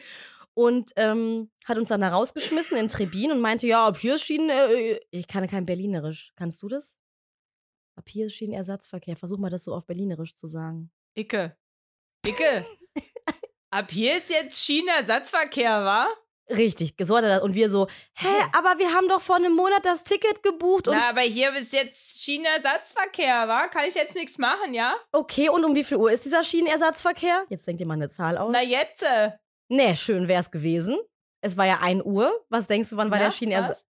[0.54, 4.22] Und ähm, hat uns dann da rausgeschmissen in Trebin und meinte, ja, ab hier ist
[4.24, 4.50] Schienen...
[4.50, 6.32] Äh, ich kann kein Berlinerisch.
[6.34, 6.96] Kannst du das?
[7.94, 9.14] Ab hier ist Schienenersatzverkehr.
[9.14, 10.90] Versuch mal das so auf Berlinerisch zu sagen.
[11.16, 11.56] Icke.
[12.26, 12.66] Icke.
[13.70, 16.08] Ab hier ist jetzt Schienenersatzverkehr, wa?
[16.50, 17.42] Richtig, so hat er das.
[17.42, 20.94] Und wir so, hä, aber wir haben doch vor einem Monat das Ticket gebucht und
[20.96, 23.68] Na, aber hier ist jetzt Schienenersatzverkehr, wa?
[23.68, 24.94] Kann ich jetzt nichts machen, ja?
[25.12, 27.44] okay, und um wie viel Uhr ist dieser Schienenersatzverkehr?
[27.48, 28.50] Jetzt denkt ihr mal eine Zahl aus.
[28.52, 29.02] Na jetzt.
[29.02, 29.32] Äh,
[29.70, 30.98] Nee, schön wär's gewesen.
[31.42, 32.32] Es war ja 1 Uhr.
[32.48, 33.84] Was denkst du, wann war der Schienenersatz?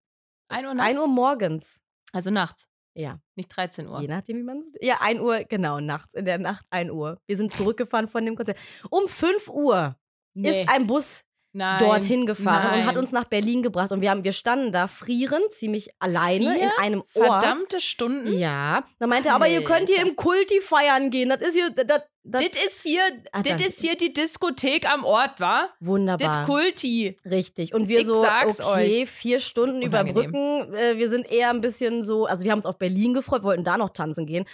[0.51, 0.57] was?
[0.59, 0.91] 1 Uhr nachts?
[0.91, 1.81] 1 Uhr morgens.
[2.13, 4.01] Also nachts, Ja, nicht 13 Uhr.
[4.01, 4.73] je nachdem, wie man es.
[4.81, 6.15] Ja, 1 Uhr, genau, nachts.
[6.15, 7.21] In der Nacht 1 Uhr.
[7.27, 8.59] Wir sind zurückgefahren von dem Konzert.
[8.91, 9.97] Um 5 Uhr
[10.35, 10.63] Nee.
[10.63, 11.79] ist ein Bus Nein.
[11.79, 12.99] dorthin gefahren und hat Nein.
[12.99, 13.91] uns nach Berlin gebracht.
[13.91, 17.09] Und wir, haben, wir standen da frierend, ziemlich alleine Vier in einem Ort.
[17.43, 18.39] Verdammte Stunden.
[18.39, 18.85] Ja.
[18.99, 21.29] Dann meinte er, aber ihr könnt hier im Kulti feiern gehen.
[21.31, 21.71] Das ist hier.
[21.71, 23.01] Das, das, ist hier,
[23.33, 25.71] Ah, das ist hier die Diskothek am Ort, wa?
[25.81, 26.29] wunderbar.
[26.29, 27.17] Das Kulti.
[27.25, 27.73] Richtig.
[27.73, 29.09] Und wir Ich so, okay, euch.
[29.11, 30.11] vier Stunden Unangenehm.
[30.31, 30.75] überbrücken.
[30.75, 33.65] Äh, wir sind eher ein bisschen so, also wir haben uns auf Berlin gefreut, wollten
[33.65, 34.45] da noch tanzen gehen.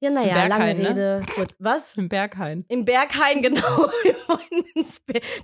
[0.00, 0.90] Ja, naja, lange ne?
[0.90, 1.56] Rede, kurz.
[1.60, 1.96] Was?
[1.96, 2.62] Im Berghain.
[2.68, 3.88] Im Berghain, genau.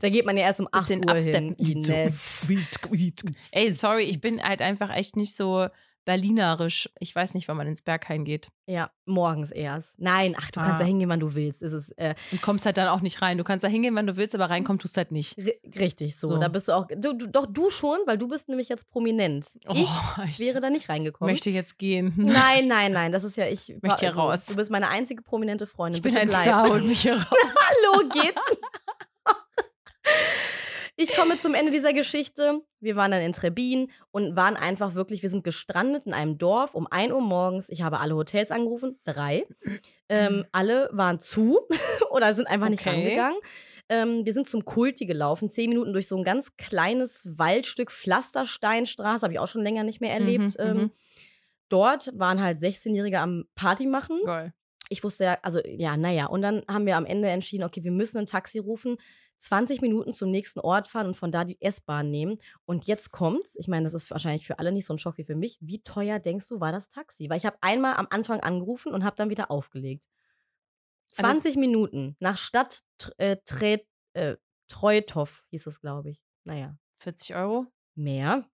[0.01, 1.57] Da geht man ja erst um 8 Bisschen Uhr absteppen.
[1.59, 1.79] hin.
[1.79, 2.49] Ines.
[3.53, 5.67] Ey, sorry, ich bin halt einfach echt nicht so
[6.05, 6.89] berlinerisch.
[6.99, 8.49] Ich weiß nicht, wann man ins Berghain geht.
[8.67, 9.99] Ja, morgens erst.
[10.01, 10.79] Nein, ach, du kannst Ah.
[10.81, 11.63] da hingehen, wann du willst.
[11.63, 13.39] Es ist äh, Und kommst halt dann auch nicht rein.
[13.39, 15.37] Du kannst da hingehen, wann du willst, aber reinkommen tust halt nicht.
[15.39, 16.29] ri- richtig so.
[16.29, 16.39] So.
[16.39, 16.87] Da bist du auch.
[16.89, 19.47] Du, du, doch, du schon, weil du bist nämlich jetzt prominent.
[19.69, 19.89] Oh, ich
[20.31, 21.33] ich wäre da nicht reingekommen.
[21.33, 22.13] möchte jetzt gehen.
[22.17, 23.69] Nein, nein, nein, das ist ja ich.
[23.83, 24.47] Möchte hier also, raus.
[24.47, 25.99] Du bist meine einzige prominente Freundin.
[25.99, 26.43] Ich bin Bitte ein bleib.
[26.43, 27.27] Star und mich hier raus.
[27.29, 28.41] Hallo, geht's?
[31.03, 32.61] Ich komme zum Ende dieser Geschichte.
[32.79, 36.75] Wir waren dann in Trebin und waren einfach wirklich, wir sind gestrandet in einem Dorf
[36.75, 37.71] um 1 Uhr morgens.
[37.71, 39.47] Ich habe alle Hotels angerufen, drei.
[40.11, 41.61] Ähm, alle waren zu
[42.11, 42.91] oder sind einfach nicht Okay.
[42.91, 43.41] rangegangen.
[43.89, 49.23] Ähm, wir sind zum Kulti gelaufen, zehn Minuten durch so ein ganz kleines Waldstück, Pflastersteinstraße,
[49.23, 50.59] habe ich auch schon länger nicht mehr erlebt.
[50.59, 50.91] Mhm, ähm, mhm.
[51.71, 54.53] dort waren halt 16-Jährige am Party machen Geil.
[54.91, 56.27] ich wusste ja, also ja, naja.
[56.27, 58.99] Und dann haben wir am Ende entschieden, okay, wir müssen ein Taxi rufen,
[59.41, 62.39] 20 Minuten zum nächsten Ort fahren und von da die S-Bahn nehmen.
[62.67, 63.57] Und jetzt kommt's.
[63.57, 65.59] Ich meine, das ist wahrscheinlich für alle nicht so ein Schock wie für mich.
[65.61, 67.29] Wie teuer denkst du, war das Taxi?
[67.29, 70.07] Weil ich habe einmal am Anfang angerufen und habe dann wieder aufgelegt.
[71.17, 72.81] Aber das- 20 Minuten nach Stadt
[73.17, 73.81] äh, Tre
[74.13, 74.37] äh,
[74.69, 76.23] Treuthoff hieß es, glaube ich.
[76.45, 77.67] Naja, 40 Euro?
[77.97, 78.49] mehr,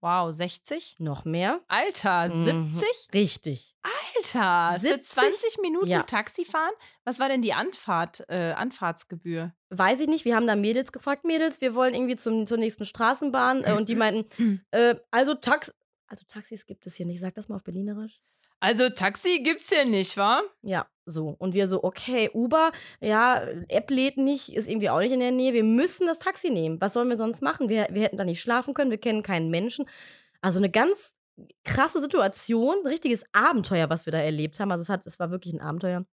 [0.00, 0.96] Wow, 60?
[0.98, 1.60] noch mehr.
[1.68, 2.72] Alter, Mhm.
[2.74, 3.08] 70?
[3.14, 3.74] Richtig.
[3.82, 5.08] Alter, für 70?
[5.10, 6.02] 20 Minuten Ja.
[6.04, 6.72] Taxi fahren?
[7.04, 9.52] Was war denn die Anfahrt, äh, Anfahrtsgebühr?
[9.70, 12.84] weiß ich nicht, wir haben da Mädels gefragt, Mädels, wir wollen irgendwie zum, zur nächsten
[12.86, 14.26] Straßenbahn äh, und die meinten,
[14.70, 15.72] äh, also Tax
[16.10, 18.22] also Taxis gibt es hier nicht, sag das mal auf Berlinerisch.
[18.60, 20.42] Also Taxi gibt's hier nicht, wa?
[20.62, 21.34] Ja, so.
[21.38, 25.32] Und wir so, okay, Uber, ja, App lädt nicht, ist irgendwie auch nicht in der
[25.32, 26.80] Nähe, wir müssen das Taxi nehmen.
[26.80, 27.68] Was sollen wir sonst machen?
[27.68, 29.86] Wir, wir hätten da nicht schlafen können, wir kennen keinen Menschen.
[30.40, 31.14] Also eine ganz
[31.64, 34.70] krasse Situation, richtiges Abenteuer, was wir da erlebt haben.
[34.72, 36.04] Also es, hat, es war wirklich ein Abenteuer.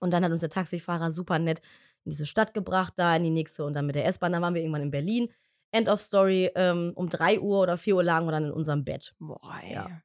[0.00, 1.60] Und dann hat uns der Taxifahrer super nett
[2.04, 4.32] in diese Stadt gebracht, da in die nächste und dann mit der S-Bahn.
[4.32, 5.28] Dann waren wir irgendwann in Berlin.
[5.70, 6.50] End of Story.
[6.54, 9.14] Ähm, um 3 Uhr oder 4 Uhr lagen wir dann in unserem Bett.
[9.18, 9.74] Boah, ey.
[9.74, 10.02] Ja.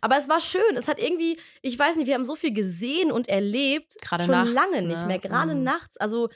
[0.00, 0.76] Aber es war schön.
[0.76, 3.94] Es hat irgendwie, ich weiß nicht, wir haben so viel gesehen und erlebt.
[4.00, 4.88] Gerade schon nachts, lange ne?
[4.88, 5.18] nicht mehr.
[5.18, 5.62] Gerade Mhm.
[5.64, 5.96] nachts.
[5.96, 6.28] Also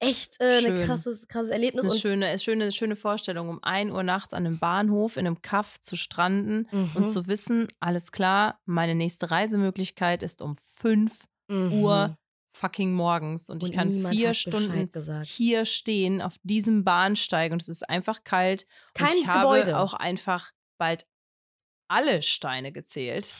[0.00, 1.84] echt äh, ein krasses, krasses Erlebnis.
[1.84, 5.40] ist eine schöne, schöne, schöne Vorstellung, um 1 Uhr nachts an einem Bahnhof in einem
[5.40, 6.90] Kaff zu stranden Mhm.
[6.94, 11.72] und zu wissen, alles klar, meine nächste Reisemöglichkeit ist um 5 Mhm.
[11.74, 12.18] Uhr
[12.52, 14.90] fucking morgens und, ich Und kann niemand vier Stunden
[15.24, 18.66] hier stehen auf diesem Bahnsteig und es ist einfach kalt.
[18.94, 19.72] Kein und ich Gebäude.
[19.74, 21.04] habe auch einfach bald
[21.94, 23.36] alle Steine gezählt.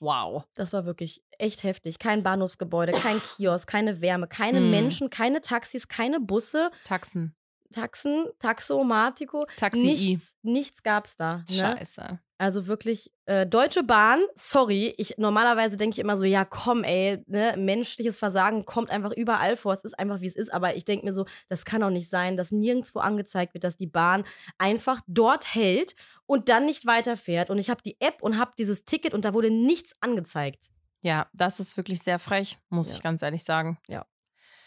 [0.00, 0.44] Wow.
[0.54, 2.00] Das war wirklich echt heftig.
[2.00, 4.70] Kein Bahnhofsgebäude, kein Kiosk, keine Wärme, keine Hm.
[4.70, 7.36] Menschen, keine Taxis, keine Busse, Taxen.
[7.72, 9.44] Taxen, Taxomatico.
[9.56, 9.84] Taxi.
[9.84, 11.44] Nichts, nichts gab's da.
[11.48, 11.56] Ne?
[11.56, 12.20] Scheiße.
[12.42, 17.22] Also wirklich, äh, Deutsche Bahn, sorry, ich normalerweise denke ich immer so, ja komm, ey,
[17.28, 19.72] ne, menschliches Versagen kommt einfach überall vor.
[19.72, 22.08] Es ist einfach wie es ist, aber ich denke mir so, das kann doch nicht
[22.10, 24.24] sein, dass nirgendwo angezeigt wird, dass die Bahn
[24.58, 25.94] einfach dort hält
[26.26, 27.48] und dann nicht weiterfährt.
[27.48, 30.64] Und ich habe die App und habe dieses Ticket und da wurde nichts angezeigt.
[31.02, 32.94] Ja, das ist wirklich sehr frech, muss Ja.
[32.96, 33.78] ich ganz ehrlich sagen.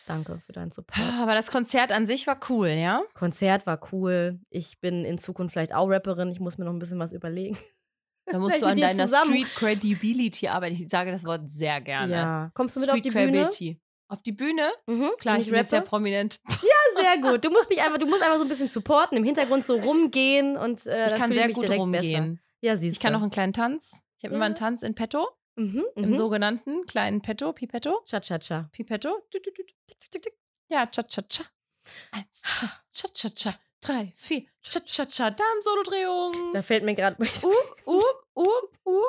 [0.07, 0.99] Danke für deinen Support.
[1.19, 3.01] Aber das Konzert an sich war cool, ja?
[3.13, 4.39] Konzert war cool.
[4.49, 6.29] Ich bin in Zukunft vielleicht auch Rapperin.
[6.31, 7.57] Ich muss mir noch ein bisschen was überlegen.
[8.25, 9.25] Da musst du an deiner zusammen.
[9.25, 10.75] Street Credibility arbeiten.
[10.75, 12.13] Ich sage das Wort sehr gerne.
[12.13, 12.51] Ja.
[12.53, 13.31] Kommst du mit auf Street die Bühne?
[13.31, 13.79] Credibility.
[14.07, 14.69] Auf die Bühne?
[14.85, 15.09] Mhm.
[15.17, 16.39] Klar, ich bin jetzt sehr prominent.
[16.49, 17.43] Ja, sehr gut.
[17.43, 20.55] Du musst mich einfach, du musst einfach so ein bisschen supporten, im Hintergrund so rumgehen
[20.57, 22.35] und äh, Ich kann sehr mich gut rumgehen.
[22.35, 22.39] Besser.
[22.61, 23.17] Ja, siehst Ich kann du.
[23.17, 24.01] noch einen kleinen Tanz.
[24.17, 24.37] Ich habe Ja.
[24.37, 26.15] immer einen Tanz in petto, Mhm, im mhm.
[26.15, 28.69] sogenannten kleinen Petto, Pipetto, Cha-cha-cha.
[28.71, 29.21] Pipetto.
[30.67, 31.43] Ja, cha-cha-cha.
[32.11, 33.53] Eins, zwei, cha-cha-cha.
[33.81, 35.31] Drei, vier, cha-cha-cha.
[35.31, 36.51] Darm-Solo-Drehung.
[36.53, 37.17] Da fällt mir gerade.
[37.43, 37.53] Uh,
[37.85, 38.03] uh,
[38.35, 38.45] uh,
[38.85, 39.01] uh.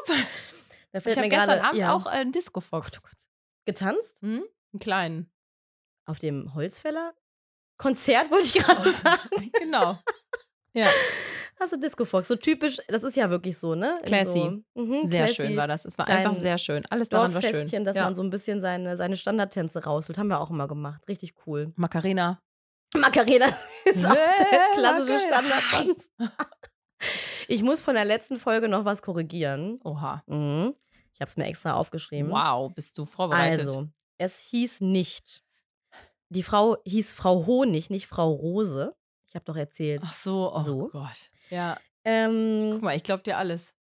[0.93, 1.59] Da Ich fällt habe mir gestern.
[1.61, 1.93] Abend ja.
[1.95, 2.93] auch äh, einen Oh Disco-Fox.
[2.99, 3.27] oh Gott.
[3.65, 4.21] Getanzt?
[4.21, 4.45] Hm?
[4.73, 5.31] Einen kleinen.
[6.05, 7.15] Auf dem Holzfäller?
[7.79, 9.51] Konzert wollte ich gerade sagen.
[9.59, 9.99] genau.
[10.75, 10.89] Ja,
[11.59, 13.99] Also Disco Fox, so typisch, das ist ja wirklich so, ne?
[14.05, 14.63] Classy.
[14.75, 15.85] So, mhm, sehr classy schön war das.
[15.87, 16.85] Es war einfach sehr schön.
[16.91, 17.85] Alles daran war schön.
[17.85, 18.05] Dass ja.
[18.05, 20.19] man so ein bisschen seine, seine Standardtänze rausholt.
[20.19, 21.09] Haben wir auch immer gemacht.
[21.09, 21.73] Richtig cool.
[21.77, 22.43] Macarena.
[22.95, 23.47] Macarena
[23.87, 25.21] ist auch der klassische.
[25.21, 26.11] Standardtanz.
[27.49, 29.79] Ich muss von der letzten Folge noch was korrigieren.
[29.85, 30.25] Oha.
[30.27, 30.75] Mhm.
[31.13, 32.31] Ich habe es mir extra aufgeschrieben.
[32.31, 33.61] Wow, bist du vorbereitet.
[33.67, 33.89] Also,
[34.19, 35.43] es hieß nicht.
[36.31, 38.97] Die Frau hieß Frau Honig, nicht Frau Rose.
[39.27, 40.03] Ich habe doch erzählt.
[40.05, 40.87] Ach so, oh So.
[40.89, 41.31] Gott.
[41.51, 43.75] Ja, Ähm, guck mal, ich glaub dir alles.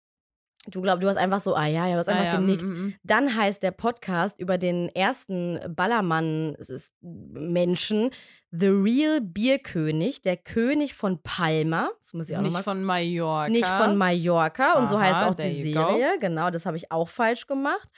[0.68, 2.64] du glaubst, du hast einfach so, ah ja, ja, du hast Ah, einfach ja, genickt.
[2.64, 2.94] mm, mm, mm.
[3.05, 5.61] Dann heißt der Podcast über den ersten
[7.00, 8.11] Ballermann-Menschen
[8.50, 11.90] The Real Bierkönig, der König von Palma.
[12.00, 13.48] Das muss ich auch Nicht von Mallorca.
[13.48, 14.74] Nicht von Mallorca.
[14.79, 15.72] Und so Aha, heißt auch die.
[15.72, 16.18] Serie.
[16.20, 17.88] Genau, das habe ich auch falsch gemacht.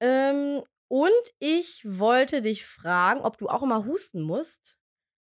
[0.00, 4.76] Ähm, und ich wollte dich fragen, ob du auch immer husten musst,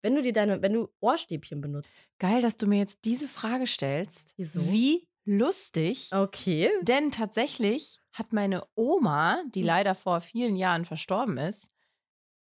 [0.06, 1.98] wenn du dir deine, wenn du Ohrstäbchen benutzt.
[2.20, 4.34] Geil, dass du mir jetzt diese Frage stellst.
[4.36, 4.60] Wieso?
[4.60, 6.10] Wie lustig.
[6.14, 6.70] Okay.
[6.82, 9.66] Denn tatsächlich hat meine Oma, die Hm.
[9.66, 11.72] leider vor vielen Jahren verstorben ist,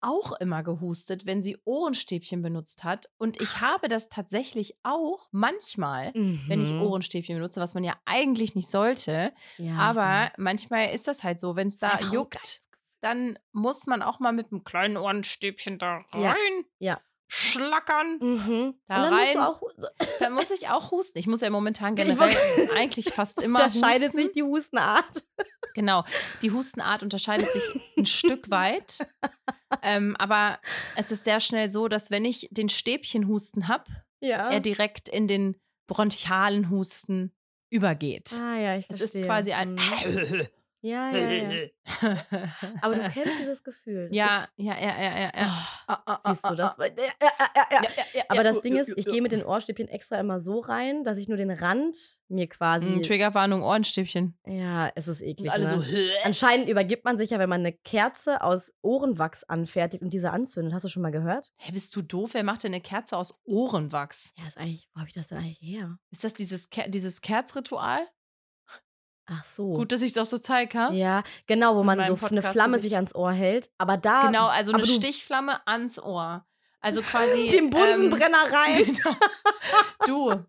[0.01, 3.05] auch immer gehustet, wenn sie Ohrenstäbchen benutzt hat.
[3.19, 6.15] Und ich habe das tatsächlich auch manchmal,
[6.47, 6.79] wenn ich Mhm.
[6.79, 9.31] Ohrenstäbchen benutze, was man ja eigentlich nicht sollte.
[9.57, 12.61] Ja, Aber manchmal ist das halt so, wenn es da juckt,
[13.01, 16.35] dann muss man auch mal mit einem kleinen Ohrenstäbchen da rein Ja,
[16.79, 17.01] ja.
[17.33, 18.17] Schlackern.
[18.19, 18.75] Mhm.
[18.87, 19.37] Da rein.
[19.39, 19.61] auch,
[20.19, 21.17] Da muss ich auch husten.
[21.17, 22.35] Ich muss ja momentan generell
[22.77, 24.17] eigentlich fast immer unterscheidet husten.
[24.17, 25.05] sich die Hustenart.
[25.73, 26.03] Genau,
[26.41, 27.63] die Hustenart unterscheidet sich
[27.97, 29.07] ein Stück weit.
[29.81, 30.59] Ähm, aber
[30.97, 33.85] es ist sehr schnell so, dass wenn ich den Stäbchenhusten habe,
[34.19, 34.49] Ja.
[34.49, 35.55] er direkt in den
[35.87, 37.31] bronchialen Husten
[37.69, 38.33] übergeht.
[38.41, 39.21] ah ja, ich es verstehe.
[39.21, 39.75] ist quasi ein.
[39.75, 40.47] Mhm.
[40.83, 41.67] Ja, ja, ja.
[42.81, 44.09] Aber du kennst dieses Gefühl.
[44.11, 45.67] Ja, ja, ja, ja, ja, ja.
[45.87, 46.79] oh, Ah, ah, siehst du ah, das?
[46.79, 46.85] ah.
[46.87, 47.81] Ja, ja,
[48.13, 51.17] ja, Aber das Ding ist, ich gehe mit den Ohrstäbchen extra immer so rein, dass
[51.17, 52.89] ich nur den Rand mir quasi.
[52.89, 54.37] Mm, Triggerwarnung, Ohrenstäbchen.
[54.47, 55.51] ja, es ist eklig.
[55.51, 55.81] alle ne?
[55.81, 55.97] so.
[56.23, 60.73] Anscheinend übergibt man sich ja, wenn man eine Kerze aus Ohrenwachs anfertigt und diese anzündet.
[60.73, 61.51] Hast du schon mal gehört?
[61.57, 62.31] Hä, bist du doof?
[62.33, 64.33] Wer macht denn eine Kerze aus Ohrenwachs?
[64.37, 65.99] Ja, ist eigentlich, wo habe ich das denn eigentlich her?
[66.09, 68.07] Ist das dieses, Ker dieses Kerzritual?
[69.33, 69.73] Ach so.
[69.73, 70.91] Gut, dass ich es auch so zeige, ha?
[70.91, 72.51] Ja, genau, wo Mit man so eine Podcast-Gesicht.
[72.51, 73.69] Flamme sich ans Ohr hält.
[73.77, 74.25] Aber da.
[74.27, 76.45] Genau, also eine Stichflamme ans Ohr.
[76.81, 77.49] Also quasi.
[77.51, 78.95] Den Bunsenbrenner rein.
[79.03, 79.15] Genau.
[80.05, 80.45] Du.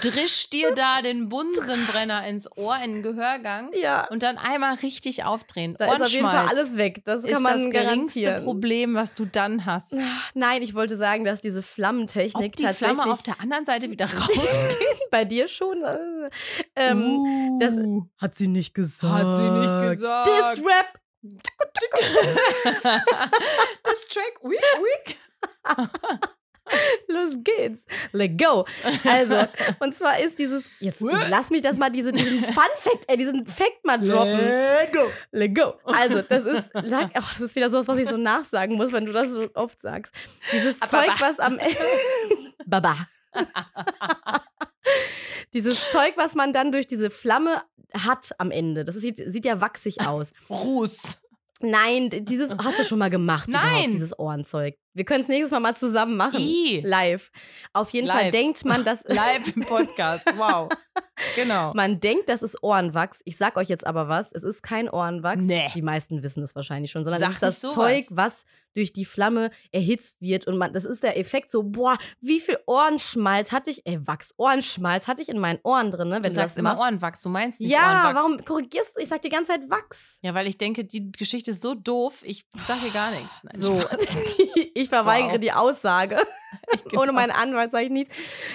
[0.00, 4.06] Drisch dir da den Bunsenbrenner ins Ohr, in den Gehörgang Ja.
[4.08, 5.74] und dann einmal richtig aufdrehen.
[5.78, 7.02] Da ist auf jeden Fall alles weg.
[7.04, 8.44] Das ist kann man das geringste garantieren.
[8.44, 9.96] Problem, was du dann hast.
[10.34, 13.90] Nein, ich wollte sagen, dass diese Flammentechnik Ob die tatsächlich Flamme auf der anderen Seite
[13.90, 15.10] wieder rausgeht.
[15.10, 15.82] bei dir schon.
[15.84, 16.30] Äh,
[16.76, 17.74] ähm, das
[18.18, 19.12] hat sie nicht gesagt.
[19.24, 20.28] Hat sie nicht gesagt.
[20.28, 21.00] Diss-Rap.
[23.82, 25.16] das Track, weak, weak.
[27.08, 27.84] Los geht's.
[28.12, 28.64] Let go.
[29.04, 29.36] Also,
[29.80, 30.68] und zwar ist dieses.
[30.80, 34.38] Jetzt lass mich das mal, diese, diesen Fun-Fact, äh, diesen Fact mal droppen.
[34.38, 35.10] Let go.
[35.32, 35.74] Let go.
[35.84, 39.06] Also, das ist, sag- oh, das ist wieder sowas, was ich so nachsagen muss, wenn
[39.06, 40.12] du das so oft sagst.
[40.52, 41.20] Dieses Ah, Zeug, Baba.
[41.20, 41.76] was am Ende.
[42.66, 42.96] Baba.
[45.52, 47.62] Dieses Zeug, was man dann durch diese Flamme
[47.96, 48.84] hat am Ende.
[48.84, 50.32] Das sieht, sieht ja wachsig aus.
[50.50, 51.18] Ruß.
[51.60, 53.48] Nein, dieses hast du schon mal gemacht.
[53.48, 53.90] Nein.
[53.90, 54.76] Dieses Ohrenzeug.
[54.96, 56.40] Wir können es nächstes Mal mal zusammen machen.
[56.40, 56.80] I.
[56.82, 57.30] Live.
[57.74, 58.30] Auf jeden Fall Live.
[58.32, 59.04] denkt man, dass.
[59.06, 60.24] Live im Podcast.
[60.36, 60.70] Wow.
[61.34, 61.72] Genau.
[61.74, 63.20] Man denkt, das ist Ohrenwachs.
[63.26, 64.32] Ich sag euch jetzt aber was.
[64.32, 65.42] Es ist kein Ohrenwachs.
[65.42, 65.68] Nee.
[65.74, 67.74] Die meisten wissen es wahrscheinlich schon, sondern Sag es ist das sowas.
[67.74, 70.46] Zeug, was durch die Flamme erhitzt wird.
[70.46, 74.34] Und man, das ist der Effekt so, boah, wie viel Ohrenschmalz hatte ich, äh, Wachs,
[74.36, 76.16] Ohrenschmalz hatte ich in meinen Ohren drin, ne?
[76.16, 76.82] Wenn du du, sagst das immer machst.
[76.82, 78.14] Ohrenwachs, du meinst nicht Ja, Ohrenwachs.
[78.14, 79.00] warum korrigierst du?
[79.00, 80.18] Ich sag die ganze Zeit Wachs.
[80.22, 83.42] Ja, weil ich denke, die Geschichte ist so doof, ich sage hier gar nichts.
[83.42, 84.06] Nein, So, Spaß.
[84.86, 85.40] ich verweigere Wow.
[85.40, 86.18] die Aussage.
[86.88, 87.02] Genau.
[87.02, 88.14] Ohne meinen Anwalt sage ich nichts.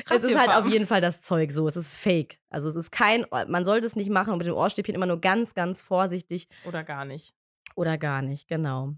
[0.09, 1.67] Es ist halt auf jeden Fall das Zeug so.
[1.67, 2.39] Es ist fake.
[2.49, 5.21] Also es ist kein, man sollte es nicht machen und mit den Ohrstäbchen immer nur
[5.21, 7.33] ganz, ganz vorsichtig Oder gar nicht.
[7.75, 8.47] oder gar nicht.
[8.47, 8.95] Genau.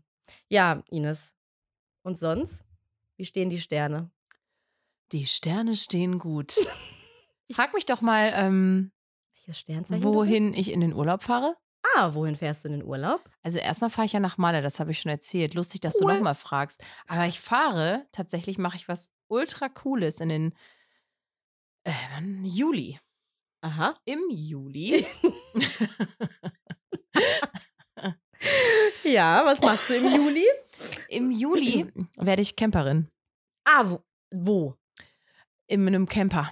[0.49, 1.35] Ja, Ines.
[2.01, 2.63] Und sonst?
[3.17, 4.09] Wie stehen die Sterne?
[5.11, 6.53] Die Sterne stehen gut.
[7.51, 8.91] Frag mich doch mal, ähm,
[9.35, 10.01] Welches Sternzeichen?
[10.01, 11.55] du wohin ich in den Urlaub fahre.
[12.11, 13.23] Wohin fährst du in den Urlaub?
[13.43, 15.53] Also erstmal fahre ich ja nach Malle, das habe ich schon erzählt.
[15.53, 16.11] Lustig, dass Cool.
[16.11, 16.83] du nochmal fragst.
[17.07, 20.53] Aber ich fahre, tatsächlich mache ich was ultra cooles in den
[21.85, 21.91] äh?
[22.43, 22.99] Juli.
[23.61, 23.95] Aha.
[24.05, 25.05] Im Juli.
[29.03, 30.45] Ja, was machst du im Juli?
[31.09, 31.85] Im Juli
[32.17, 33.07] werde ich Camperin.
[33.65, 34.03] Ah, wo?
[34.33, 34.75] wo?
[35.67, 36.51] In einem Camper.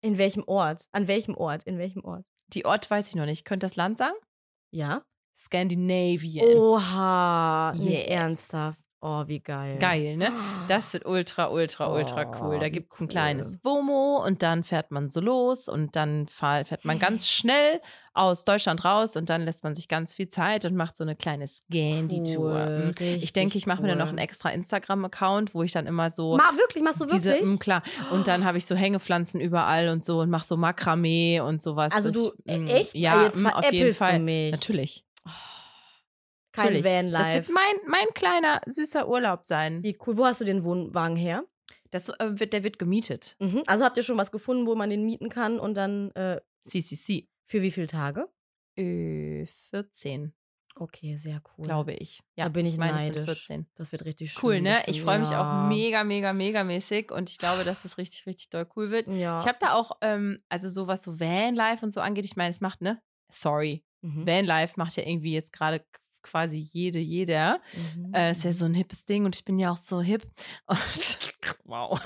[0.00, 0.86] In welchem Ort?
[0.92, 1.62] An welchem Ort?
[1.64, 2.26] In welchem Ort?
[2.52, 3.44] Die Ort weiß ich noch nicht.
[3.44, 4.16] Könnt das Land sagen?
[4.70, 5.04] Ja.
[5.36, 6.46] Scandinavian.
[6.58, 8.06] Oha, nicht Yes.
[8.08, 8.78] ernsthaft.
[9.06, 9.76] Oh, wie geil.
[9.80, 10.32] Geil, ne?
[10.66, 12.58] Das wird ultra, ultra, ultra Oh, cool.
[12.58, 13.08] Da gibt es ein cool.
[13.08, 17.82] kleines Womo und dann fährt man so los und dann fährt man ganz schnell
[18.14, 21.16] aus Deutschland raus und dann lässt man sich ganz viel Zeit und macht so eine
[21.16, 22.50] kleine Scandi-Tour.
[22.66, 23.18] Cool, Mhm.
[23.20, 24.24] Ich denke, ich mache mir dann noch einen cool.
[24.24, 27.50] extra Instagram-Account, wo ich dann immer so Ma, wirklich, machst du diese, wirklich?
[27.50, 27.82] mm, klar.
[28.10, 31.92] Und dann habe ich so Hängepflanzen überall und so und mache so Makramee und sowas.
[31.92, 32.94] also Ich- du, äh, mm, echt?
[32.94, 34.18] Ja, Ah, jetzt mm, auf jeden Fall.
[34.18, 34.72] du
[36.56, 36.84] Natürlich.
[36.84, 37.12] Kein natürlich.
[37.12, 37.52] Das wird Vanlife.
[37.52, 39.82] mein, mein kleiner, süßer Urlaub sein.
[39.82, 40.16] Wie cool.
[40.16, 41.44] Wo hast du den Wohnwagen her?
[41.90, 43.36] Das, äh, wird, der wird gemietet.
[43.38, 43.62] Mhm.
[43.66, 47.28] Also habt ihr schon was gefunden, wo man den mieten kann und dann äh, CCC.
[47.44, 48.28] für wie viele Tage?
[48.76, 50.34] Äh, 14,
[50.76, 51.66] Okay, sehr cool.
[51.66, 52.20] glaube ich.
[52.36, 53.46] Ja, da bin ich, meine, es sind neidisch.
[53.46, 53.66] 14.
[53.76, 54.42] Das wird richtig schön.
[54.42, 54.76] Cool, ne?
[54.86, 55.64] Ich freue mich ja.
[55.64, 59.06] auch mega, mega, mega mäßig und ich glaube, dass das richtig, richtig doll cool wird.
[59.06, 59.38] Ja.
[59.38, 62.50] Ich habe da auch, ähm, also so was so Vanlife und so angeht, ich meine,
[62.50, 63.00] es macht, ne?
[63.30, 63.84] Sorry.
[64.04, 64.26] Mhm.
[64.26, 65.84] Vanlife macht ja irgendwie jetzt gerade
[66.22, 67.60] quasi jede, jeder.
[67.96, 68.14] Mhm.
[68.14, 70.26] Äh, ist ja so ein hippes Ding und ich bin ja auch so hip.
[70.66, 72.00] Und wow.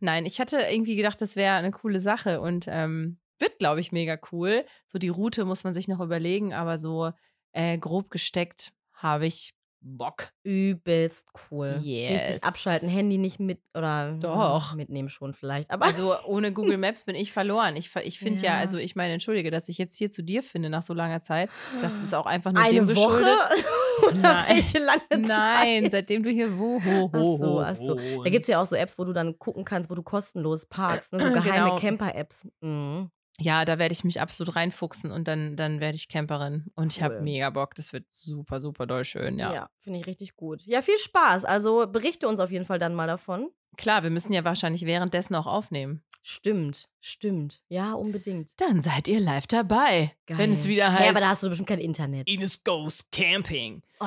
[0.00, 3.92] Nein, ich hatte irgendwie gedacht, das wäre eine coole Sache und ähm, wird, glaube ich,
[3.92, 4.64] mega cool.
[4.86, 7.12] So die Route muss man sich noch überlegen, aber so
[7.52, 10.32] äh, grob gesteckt habe ich Bock.
[10.42, 11.78] Übelst cool.
[11.82, 12.22] Yes.
[12.22, 14.74] Richtig abschalten, Handy nicht mit oder Doch.
[14.74, 15.70] mitnehmen schon vielleicht.
[15.70, 17.76] Aber Also ohne Google Maps bin ich verloren.
[17.76, 18.54] Ich, ich finde ja.
[18.54, 18.58] Ja.
[18.58, 21.50] also ich meine, entschuldige, dass ich jetzt hier zu dir finde nach so langer Zeit.
[21.80, 23.38] Das ist auch einfach nur eine dem Woche geschuldet.
[24.06, 24.56] oder Nein.
[24.56, 25.20] welche lange Zeit?
[25.20, 28.22] Nein, seitdem du hier wo, ho, ho, Ach so, ho, ach so.
[28.22, 30.66] Da gibt es ja auch so Apps, wo du dann gucken kannst, wo du kostenlos
[30.66, 31.12] parkst.
[31.12, 31.20] Ne?
[31.22, 31.76] So geheime Genau.
[31.76, 32.46] Camper-Apps.
[32.60, 33.10] Mhm.
[33.38, 36.66] Ja, da werde ich mich absolut reinfuchsen und dann, dann werde ich Camperin.
[36.74, 37.22] Und ich habe Cool.
[37.22, 37.74] mega Bock.
[37.74, 39.52] Das wird super, super doll schön, ja.
[39.52, 40.62] Ja, finde ich richtig gut.
[40.66, 41.44] Ja, viel Spaß.
[41.46, 43.48] Also berichte uns auf jeden Fall dann mal davon.
[43.76, 46.02] Klar, wir müssen ja wahrscheinlich währenddessen auch aufnehmen.
[46.22, 47.62] Stimmt, stimmt.
[47.68, 48.50] Ja, unbedingt.
[48.58, 50.14] Dann seid ihr live dabei.
[50.26, 50.36] Geil.
[50.36, 51.04] Wenn es wieder heißt.
[51.04, 52.28] Ja, aber da hast du bestimmt kein Internet.
[52.28, 53.80] Ines Goes Camping.
[54.00, 54.06] Oh,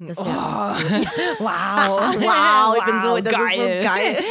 [0.00, 0.24] das Oh.
[0.26, 1.06] wäre cool.
[1.38, 3.58] Wow, wow, ich bin so, das geil.
[3.58, 4.24] ist so geil.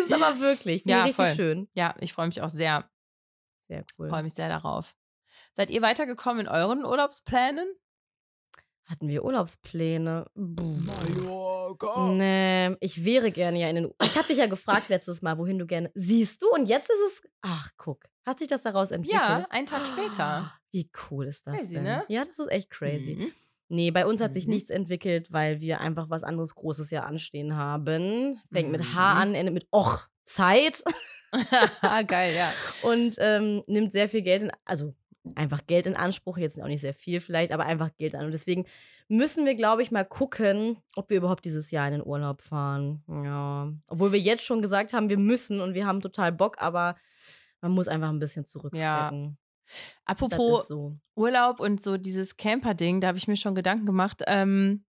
[0.00, 0.82] ist aber wirklich.
[0.82, 1.34] Finde Ja, ich richtig voll.
[1.34, 1.68] schön.
[1.74, 2.88] Ja, ich freue mich auch sehr.
[3.74, 4.08] Sehr cool.
[4.08, 4.94] Freue mich sehr darauf.
[5.54, 7.66] Seid ihr weitergekommen in euren Urlaubsplänen?
[8.86, 10.26] Hatten wir Urlaubspläne?
[10.34, 12.08] Mallorca.
[12.12, 13.90] Nee, ich wäre gerne ja in den.
[14.02, 15.90] Ich habe dich ja gefragt letztes Mal, wohin du gerne.
[15.94, 16.48] Siehst du?
[16.52, 17.22] Und jetzt ist es.
[17.42, 18.04] Ach, guck.
[18.26, 19.20] Hat sich das daraus entwickelt?
[19.22, 20.52] Ja, einen Tag später.
[20.70, 21.84] Wie cool ist das Crazy, denn?
[21.84, 22.04] ne?
[22.08, 23.14] Ja, das ist echt crazy.
[23.16, 23.32] Mhm.
[23.68, 24.54] Nee, bei uns hat sich Mhm.
[24.54, 28.40] nichts entwickelt, weil wir einfach was anderes Großes ja anstehen haben.
[28.52, 28.94] Fängt mit Mhm.
[28.94, 30.04] H an, endet mit Och.
[30.24, 30.82] Zeit
[32.06, 32.52] Geil, ja.
[32.82, 34.94] und ähm, nimmt sehr viel Geld in, also
[35.34, 38.26] einfach Geld in Anspruch, jetzt auch nicht sehr viel vielleicht, aber einfach Geld an.
[38.26, 38.66] Und deswegen
[39.08, 43.02] müssen wir, glaube ich, mal gucken, ob wir überhaupt dieses Jahr in den Urlaub fahren.
[43.08, 43.72] Ja.
[43.88, 46.96] Obwohl wir jetzt schon gesagt haben, wir müssen und wir haben total Bock, aber
[47.62, 49.38] man muss einfach ein bisschen zurückstecken.
[49.66, 50.94] Das Apropos so.
[51.16, 54.22] Urlaub und so dieses Camper-Ding, da habe ich mir schon Gedanken gemacht.
[54.26, 54.84] Ähm,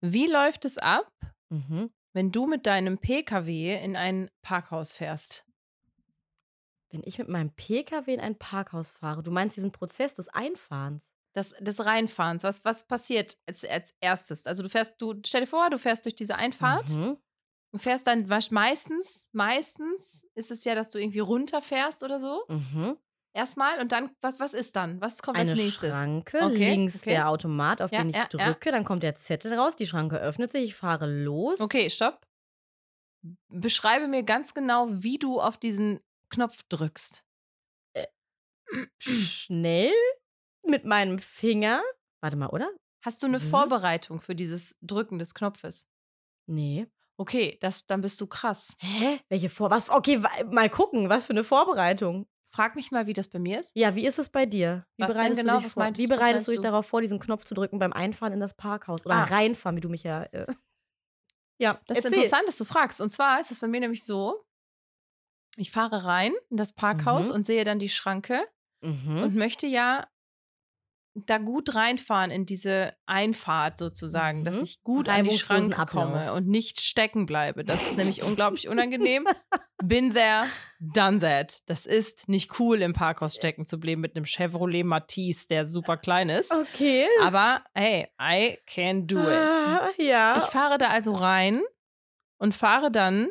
[0.00, 1.10] wie läuft es ab,
[1.50, 1.90] Mhm.
[2.12, 5.45] wenn du mit deinem PKW in ein Parkhaus fährst?
[6.96, 11.10] Wenn ich mit meinem Pkw in ein Parkhaus fahre, du meinst diesen Prozess des Einfahrens?
[11.34, 14.46] Das, des Reinfahrens, was, was passiert als, als erstes?
[14.46, 17.18] Also du fährst, du stell dir vor, du fährst durch diese Einfahrt Mhm.
[17.74, 22.44] und fährst dann meistens, meistens ist es ja, dass du irgendwie runterfährst oder so.
[22.48, 22.96] Mhm.
[23.34, 24.98] erstmal und dann, was, was ist dann?
[25.02, 25.90] Was kommt als Eine nächstes?
[25.90, 27.10] Schranke, Okay, links okay.
[27.10, 28.46] der Automat, auf Ja, den ich ja, ja.
[28.52, 31.60] drücke, dann kommt der Zettel raus, die Schranke öffnet sich, ich fahre los.
[31.60, 32.26] Okay, stopp.
[33.48, 37.24] Beschreibe mir ganz genau, wie du auf diesen Knopf drückst.
[38.98, 39.92] Schnell
[40.66, 41.82] mit meinem Finger.
[42.20, 42.70] Warte mal, oder?
[43.04, 43.38] Hast du eine.
[43.38, 45.88] Vorbereitung für dieses Drücken des Knopfes?
[46.46, 46.86] Nee.
[47.18, 48.76] Okay, das, dann bist du krass.
[48.80, 49.20] Hä?
[49.28, 49.70] Welche Vor...
[49.70, 49.88] Was?
[49.88, 52.26] Okay, mal gucken, was für eine Vorbereitung.
[52.48, 53.72] Frag mich mal, wie das bei mir ist.
[53.76, 54.86] Ja, wie ist es bei dir?
[54.96, 55.56] Wie Was bereitest genau?
[55.58, 55.90] du dich vor?
[55.96, 56.62] wie bereitest du dich du?
[56.62, 59.06] darauf vor, diesen Knopf zu drücken beim Einfahren in das Parkhaus?
[59.06, 59.24] Oder Ah.
[59.24, 60.24] reinfahren, wie du mich ja.
[60.24, 60.46] Äh,
[61.60, 62.22] ja, Das ist erzähl.
[62.24, 63.00] interessant, dass du fragst.
[63.00, 64.44] Und zwar ist es bei mir nämlich so:
[65.56, 67.34] Ich fahre rein in das Parkhaus Mhm.
[67.34, 68.40] und sehe dann die Schranke
[68.82, 69.22] Mhm.
[69.22, 70.06] und möchte ja
[71.18, 74.62] da gut reinfahren in diese Einfahrt sozusagen, dass Mhm.
[74.64, 76.36] ich gut an die Schranke komme Ablauf.
[76.36, 77.64] und nicht stecken bleibe.
[77.64, 79.26] Das ist nämlich unglaublich unangenehm.
[79.82, 80.44] Bin there,
[80.78, 81.60] done that.
[81.64, 85.96] Das ist nicht cool, im Parkhaus stecken zu bleiben mit einem Chevrolet Matisse, der super
[85.96, 86.52] klein ist.
[86.52, 87.06] Okay.
[87.22, 89.54] Aber hey, I can do it.
[89.54, 90.36] Ah, ja.
[90.36, 91.62] Ich fahre da also rein
[92.38, 93.30] und fahre dann,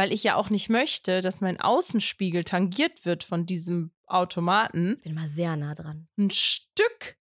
[0.00, 5.14] weil ich ja auch nicht möchte, dass mein Außenspiegel tangiert wird von diesem Automaten, bin
[5.14, 6.08] mal sehr nah dran.
[6.16, 7.18] ein Stück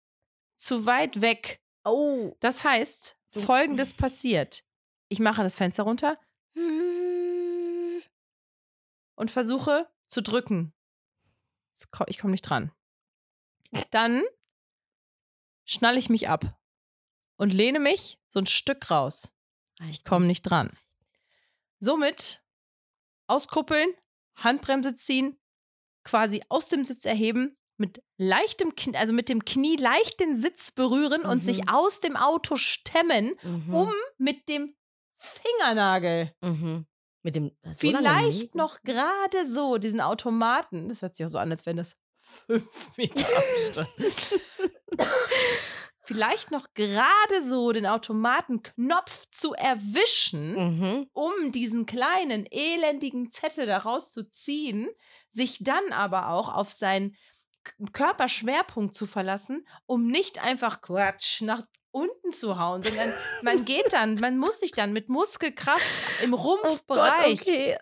[0.54, 1.60] zu weit weg.
[1.84, 2.36] Oh.
[2.38, 4.62] Das heißt, folgendes passiert.
[5.08, 6.20] Ich mache das Fenster runter
[9.16, 10.72] und versuche zu drücken.
[12.06, 12.70] Ich komme nicht dran.
[13.90, 14.22] Dann
[15.64, 16.56] schnalle ich mich ab
[17.38, 19.34] und lehne mich so ein Stück raus.
[19.90, 20.70] Ich komme nicht dran.
[21.80, 22.44] Somit
[23.28, 23.92] auskuppeln,
[24.38, 25.38] Handbremse ziehen,
[26.04, 30.72] quasi aus dem Sitz erheben, mit leichtem Knie, also mit dem Knie leicht den Sitz
[30.72, 31.42] berühren und Mhm.
[31.42, 33.74] sich aus dem Auto stemmen, Mhm.
[33.74, 34.74] um mit dem
[35.16, 36.86] Fingernagel Mhm.
[37.22, 37.50] Mit dem.
[37.74, 38.58] so lange vielleicht nie?
[38.60, 42.96] noch gerade so diesen Automaten, das hört sich auch so an, als wenn das fünf
[42.96, 43.88] Meter Abstand.
[46.08, 51.10] vielleicht noch gerade so den Automatenknopf zu erwischen, Mhm.
[51.12, 54.88] um diesen kleinen, elendigen Zettel daraus zu ziehen,
[55.30, 57.14] sich dann aber auch auf seinen
[57.92, 64.14] Körperschwerpunkt zu verlassen, um nicht einfach Quatsch nach unten zu hauen, sondern man geht dann,
[64.14, 67.76] man muss sich dann mit Muskelkraft im Oh Gott, Rumpfbereich okay.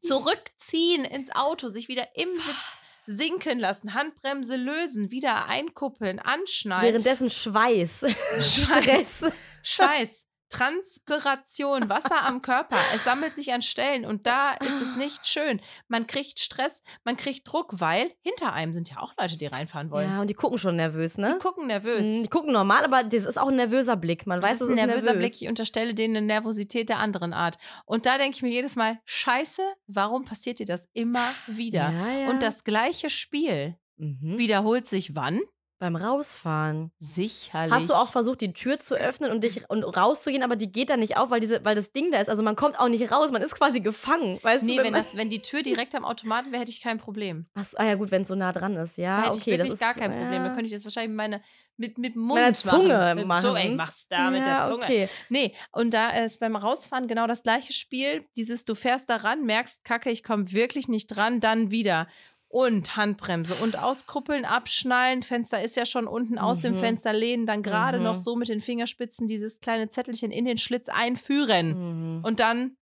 [0.00, 6.86] zurückziehen ins Auto, sich wieder im Sitz sinken lassen, Handbremse lösen, wieder einkuppeln, anschnallen.
[6.86, 8.06] Währenddessen Schweiß.
[8.40, 9.24] Stress.
[9.62, 12.76] Schweiß, Transpiration, Wasser am Körper.
[12.94, 15.60] Es sammelt sich an Stellen und da ist es nicht schön.
[15.88, 19.90] Man kriegt Stress, man kriegt Druck, weil hinter einem sind ja auch Leute, die reinfahren
[19.90, 20.10] wollen.
[20.10, 21.34] Ja, und die gucken schon nervös, ne?
[21.34, 22.06] Die gucken nervös.
[22.06, 24.26] Mhm, Die gucken normal, aber das ist auch ein nervöser Blick.
[24.26, 25.18] Man Das weiß, ist ein es nervöser nervös.
[25.18, 25.42] Blick.
[25.42, 27.58] Ich unterstelle denen eine Nervosität der anderen Art.
[27.84, 31.90] Und da denke ich mir jedes Mal, scheiße, warum passiert dir das immer wieder?
[31.92, 32.28] Ja, ja.
[32.30, 34.38] Und das gleiche Spiel Mhm.
[34.38, 35.40] wiederholt sich wann?
[35.82, 36.92] Beim Rausfahren.
[37.00, 37.74] Sicherlich.
[37.74, 40.90] Hast du auch versucht, die Tür zu öffnen und dich und rauszugehen, aber die geht
[40.90, 42.30] dann nicht auf, weil diese, weil das Ding da ist.
[42.30, 44.38] Also man kommt auch nicht raus, man ist quasi gefangen.
[44.44, 46.82] Weißt Nee, du, wenn, man, das, wenn die Tür direkt am Automaten wäre, hätte ich
[46.82, 47.44] kein Problem.
[47.54, 48.96] Ach so, ah ja, gut, wenn es so nah dran ist.
[48.96, 49.38] Ja, Da hätte okay.
[49.38, 50.34] ich wirklich das ist, gar kein Problem.
[50.34, 50.44] Ja.
[50.44, 51.40] Dann könnte ich das wahrscheinlich mit, meiner,
[51.76, 53.16] mit, mit Mund Meiner Zunge machen.
[53.16, 53.44] Mit machen.
[53.44, 53.64] Zunge.
[53.64, 54.84] Ich mach's da mit ja, der Zunge.
[54.84, 55.08] Okay.
[55.30, 58.24] Nee, und da ist beim Rausfahren genau das gleiche Spiel.
[58.36, 62.06] Dieses, du fährst da ran, merkst, kacke, ich komme wirklich nicht dran, dann wieder.
[62.54, 65.22] Und Handbremse und auskuppeln, abschnallen.
[65.22, 66.78] Fenster ist ja schon unten aus dem Mhm.
[66.80, 68.04] Fenster lehnen, dann gerade Mhm.
[68.04, 72.18] noch so mit den Fingerspitzen dieses kleine Zettelchen in den Schlitz einführen.
[72.18, 72.24] Mhm.
[72.24, 72.76] Und dann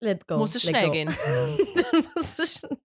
[0.00, 0.36] Let go.
[0.38, 0.92] muss es let schnell go.
[0.92, 1.08] gehen.
[1.92, 2.78] Dann muss es schon-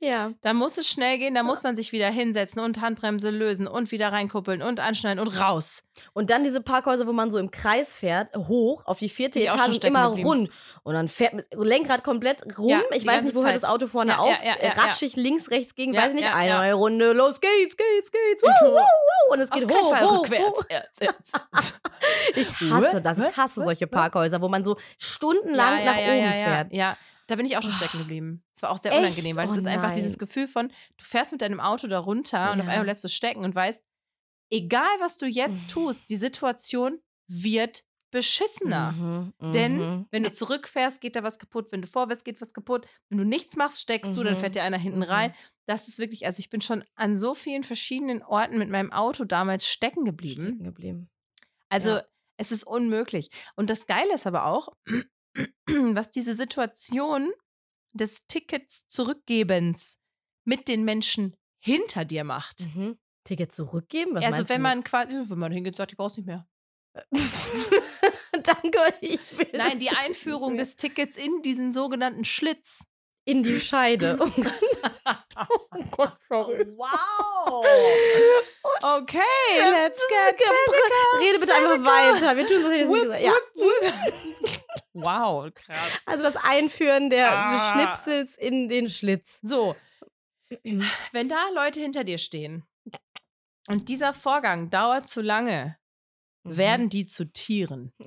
[0.00, 0.32] ja.
[0.42, 3.90] Da muss es schnell gehen, da muss man sich wieder hinsetzen und Handbremse lösen und
[3.92, 5.82] wieder reinkuppeln und anschneiden und raus.
[6.12, 9.50] Und dann diese Parkhäuser, wo man so im Kreis fährt, hoch auf die vierte ich
[9.50, 10.28] auch Etage immer geblieben.
[10.28, 10.50] rund.
[10.82, 12.68] Und dann fährt mit Lenkrad komplett rum.
[12.68, 14.42] Ja, ich die weiß nicht, wo hört das Auto vorne Ja, auf.
[14.44, 17.12] ja, ratschig links, rechts gegen, weiß nicht, ja, eine neue Runde.
[17.12, 18.42] Los geht's, geht's, geht's.
[18.42, 19.32] Ich so, wuh, wuh.
[19.32, 21.00] Und es geht Auf hoch, Fall hoch, rückwärts.
[22.34, 23.18] Ich hasse das.
[23.18, 26.72] Ich hasse solche Parkhäuser, wo man so stundenlang nach oben fährt.
[26.72, 26.96] Ja,
[27.26, 28.42] da bin ich auch schon stecken geblieben.
[28.54, 29.00] Es war auch sehr Echt?
[29.00, 31.98] unangenehm, weil es Oh ist einfach dieses Gefühl von, du fährst mit deinem Auto da
[31.98, 32.72] runter und auf Ja.
[32.72, 33.82] einmal bleibst du stecken und weißt,
[34.50, 35.68] egal was du jetzt Mhm.
[35.72, 38.92] tust, die Situation wird beschissener.
[38.92, 40.06] Mhm, Denn mhm.
[40.10, 41.70] wenn du zurückfährst, geht da was kaputt.
[41.72, 42.86] Wenn du vorwärts geht was kaputt.
[43.08, 44.38] Wenn du nichts machst, steckst du, dann Mhm.
[44.38, 45.04] fährt dir einer hinten Mhm.
[45.04, 45.34] rein.
[45.66, 49.24] Das ist wirklich, also ich bin schon an so vielen verschiedenen Orten mit meinem Auto
[49.24, 50.42] damals stecken geblieben.
[50.42, 51.10] stecken geblieben.
[51.68, 52.04] Also Ja.
[52.38, 53.30] es ist unmöglich.
[53.56, 54.68] Und das Geile ist aber auch,
[55.66, 57.32] was diese Situation
[57.92, 59.98] des Tickets zurückgebens
[60.44, 62.66] mit den Menschen hinter dir macht.
[62.74, 62.98] Mhm.
[63.24, 64.14] Ticket zurückgeben?
[64.14, 66.46] Was also wenn man quasi, wenn man hingeht, und sagt, ich brauch's nicht mehr.
[68.32, 72.84] Danke, ich will Nein, die Einführung des Tickets in diesen sogenannten Schlitz.
[73.26, 74.18] in die Scheide.
[75.50, 76.66] oh Gott, sorry.
[76.76, 77.66] Wow.
[78.82, 79.20] Okay,
[79.58, 81.20] let's get physical.
[81.20, 82.36] Rede bitte einfach weiter.
[82.36, 83.22] Wir tun das jetzt nicht gesagt.
[83.22, 83.32] Ja.
[84.98, 86.02] Wow, krass.
[86.06, 87.72] Also das Einführen der, des Ah.
[87.72, 89.38] Schnipsels in den Schlitz.
[89.42, 89.76] So,
[91.12, 92.64] wenn da Leute hinter dir stehen
[93.68, 95.76] und dieser Vorgang dauert zu lange,
[96.44, 96.56] Mhm.
[96.56, 97.92] werden die zu Tieren.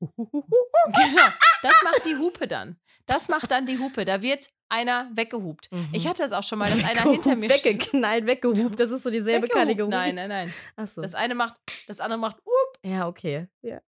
[0.00, 1.28] Genau.
[1.62, 2.76] Das macht die Hupe dann.
[3.06, 4.04] Das macht dann die Hupe.
[4.04, 5.72] Da wird einer weggehupt.
[5.72, 5.88] Mhm.
[5.92, 7.64] Ich hatte es auch schon mal, dass einer hinter mir steht.
[7.80, 8.78] Weggeknallt, weggehupt.
[8.78, 9.66] Das ist so dieselbe Weggehupt.
[9.66, 9.90] Kategorie.
[9.90, 10.54] Nein, nein, nein.
[10.76, 11.00] Achso.
[11.00, 11.56] Das eine macht,
[11.88, 13.46] das andere macht, up, Ja, okay.
[13.62, 13.80] Ja.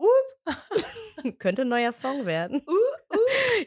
[0.00, 0.56] Up.
[1.38, 2.62] Könnte ein neuer Song werden.
[2.66, 3.18] Uh, uh.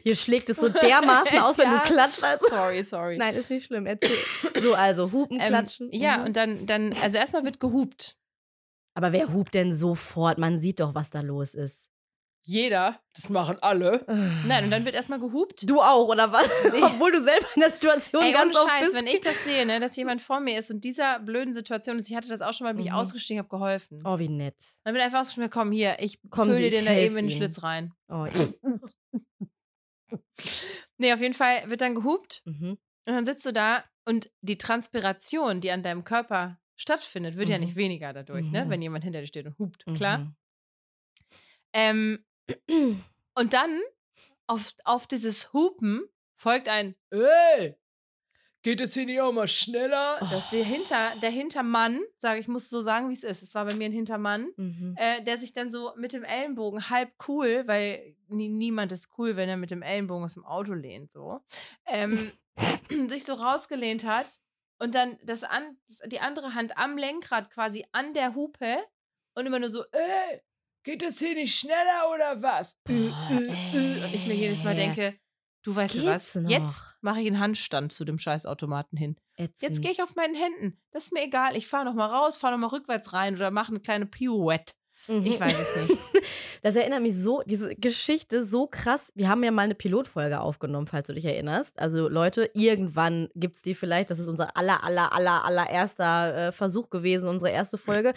[0.02, 1.78] Hier schlägt es so dermaßen aus, wenn Ja.
[1.78, 2.22] du klatscht.
[2.24, 2.46] Also.
[2.50, 3.16] Sorry, sorry.
[3.16, 3.86] Nein, ist nicht schlimm.
[3.86, 4.16] Erzähl.
[4.60, 5.88] So, also Hupen, Ähm, Klatschen.
[5.92, 6.24] ja, Mhm.
[6.24, 8.18] und dann, dann, also erstmal wird gehupt.
[8.94, 10.38] Aber wer hupt denn sofort?
[10.38, 11.88] Man sieht doch, was da los ist.
[12.46, 14.04] Jeder, das machen alle.
[14.46, 15.64] Nein, und dann wird erstmal gehupt.
[15.68, 16.46] Du auch, oder was?
[16.92, 18.94] Obwohl du selber in der Situation Ey, ohne ganz oft Scheiß, bist.
[18.96, 22.10] wenn ich das sehe, ne, dass jemand vor mir ist und dieser blöden Situation ist,
[22.10, 22.98] ich hatte das auch schon mal, bin ich Mhm.
[22.98, 24.02] ausgestiegen, habe geholfen.
[24.04, 24.56] Oh, wie nett.
[24.84, 26.28] Dann bin ich einfach ausgestiegen, komm hier, ich Sie,
[26.58, 27.30] dir ich den da eben in den.
[27.34, 27.94] Schlitz rein.
[28.08, 28.54] Oh, ich-
[30.98, 32.70] Nee, auf jeden Fall wird dann gehupt mhm.
[32.72, 37.56] und dann sitzt du da und die Transpiration, die an deinem Körper stattfindet, wird ja
[37.58, 37.64] Mhm.
[37.64, 38.70] nicht weniger dadurch, ne, Mhm.
[38.70, 40.18] wenn jemand hinter dir steht und hupt, klar.
[40.18, 40.36] Mhm.
[41.72, 42.24] Ähm,
[43.34, 43.80] und dann
[44.46, 46.04] auf, auf dieses Hupen
[46.36, 47.76] folgt ein Ey,
[48.62, 50.18] geht es hier nicht auch mal schneller?
[50.30, 53.42] Dass der, Hinter, der Hintermann, sage ich, muss so sagen, wie es ist.
[53.42, 54.94] Es war bei mir ein Hintermann, Mhm.
[54.98, 59.36] äh, der sich dann so mit dem Ellenbogen halb cool, weil nie, niemand ist cool,
[59.36, 61.40] wenn er mit dem Ellenbogen aus dem Auto lehnt, so,
[61.86, 62.32] ähm,
[63.10, 64.40] sich so rausgelehnt hat
[64.78, 68.78] und dann das an, die andere Hand am Lenkrad quasi an der Hupe
[69.34, 70.40] und immer nur so, ey,
[70.84, 72.76] geht das hier nicht schneller oder was?
[72.84, 74.04] Boah, äh, äh.
[74.04, 75.18] Und ich mir jedes Mal denke,
[75.62, 76.48] du weißt du was, noch?
[76.48, 79.16] jetzt mache ich einen Handstand zu dem Scheißautomaten hin.
[79.36, 80.80] Jetzt gehe ich auf meinen Händen.
[80.92, 81.56] Das ist mir egal.
[81.56, 84.74] Ich fahre nochmal raus, fahre nochmal rückwärts rein oder mache eine kleine Pirouette.
[85.08, 85.26] Mhm.
[85.26, 86.00] Ich weiß es nicht.
[86.64, 89.12] Das erinnert mich so, diese Geschichte so krass.
[89.14, 91.78] Wir haben ja mal eine Pilotfolge aufgenommen, falls du dich erinnerst.
[91.78, 94.08] Also Leute, irgendwann gibt es die vielleicht.
[94.08, 98.14] Das ist unser aller, aller, aller, allererster äh, Versuch gewesen, unsere erste Folge.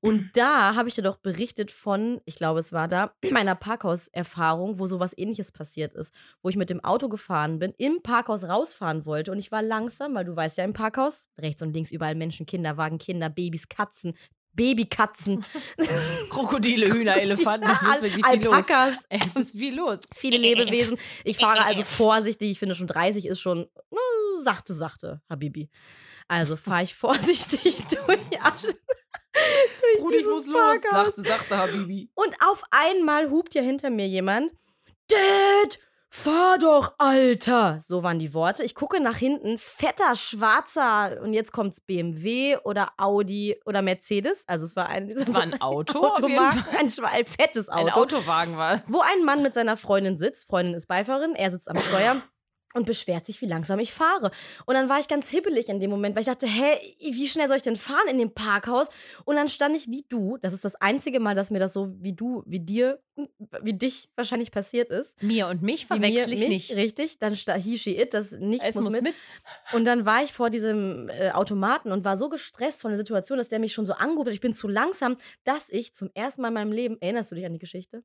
[0.00, 4.78] Und da habe ich dir doch berichtet von, ich glaube, es war da, meiner Parkhauserfahrung,
[4.78, 6.12] wo sowas ähnliches passiert ist.
[6.42, 10.14] Wo ich mit dem Auto gefahren bin, im Parkhaus rausfahren wollte und ich war langsam,
[10.14, 14.12] weil du weißt ja, im Parkhaus, rechts und links überall Menschen, Kinderwagen, Kinder, Babys, Katzen,
[14.56, 15.44] Babykatzen.
[16.30, 18.54] Krokodile, Hühner, Elefanten, es ist wirklich viel los.
[18.54, 20.08] Alpakas, Es ist viel los.
[20.14, 20.98] viele Lebewesen.
[21.24, 22.50] Ich fahre also vorsichtig.
[22.50, 23.96] Ich finde schon 30 ist schon äh,
[24.42, 25.68] sachte, sachte, Habibi.
[26.28, 28.72] Also fahre ich vorsichtig durch, Asche,
[29.32, 32.10] durch Brudi, ich muss los, sagte, sagte Habibi.
[32.14, 34.52] Und auf einmal hupt ja hinter mir jemand.
[35.08, 35.78] Dad,
[36.08, 37.78] fahr doch, Alter.
[37.86, 38.64] So waren die Worte.
[38.64, 44.44] Ich gucke nach hinten, fetter, schwarzer, und jetzt kommt's BMW oder Audi oder Mercedes.
[44.46, 48.74] Also es war ein, Es war ein Auto, ein, ein fettes Auto Ein Autowagen war
[48.74, 48.80] es.
[48.86, 50.48] wo ein Mann mit seiner Freundin sitzt.
[50.48, 52.22] Freundin ist Beifahrerin, er sitzt am Steuer
[52.76, 54.30] und beschwert sich, wie langsam ich fahre.
[54.66, 57.48] Und dann war ich ganz hibbelig in dem Moment, weil ich dachte, hä, wie schnell
[57.48, 58.88] soll ich denn fahren in dem Parkhaus?
[59.24, 60.36] Und dann stand ich wie du.
[60.40, 63.00] Das ist das einzige Mal, dass mir das so wie du, wie dir,
[63.62, 65.20] wie dich wahrscheinlich passiert ist.
[65.22, 66.76] Mir und mich verwechsel ich mich, nicht.
[66.76, 69.02] Richtig, dann he, she, it, das nichts Es muss, muss mit.
[69.02, 69.18] mit.
[69.72, 73.38] Und dann war ich vor diesem äh, Automaten und war so gestresst von der Situation,
[73.38, 74.34] dass der mich schon so angehoben hat.
[74.34, 77.46] Ich bin zu langsam, dass ich zum ersten Mal in meinem Leben, erinnerst du dich
[77.46, 78.04] an die Geschichte?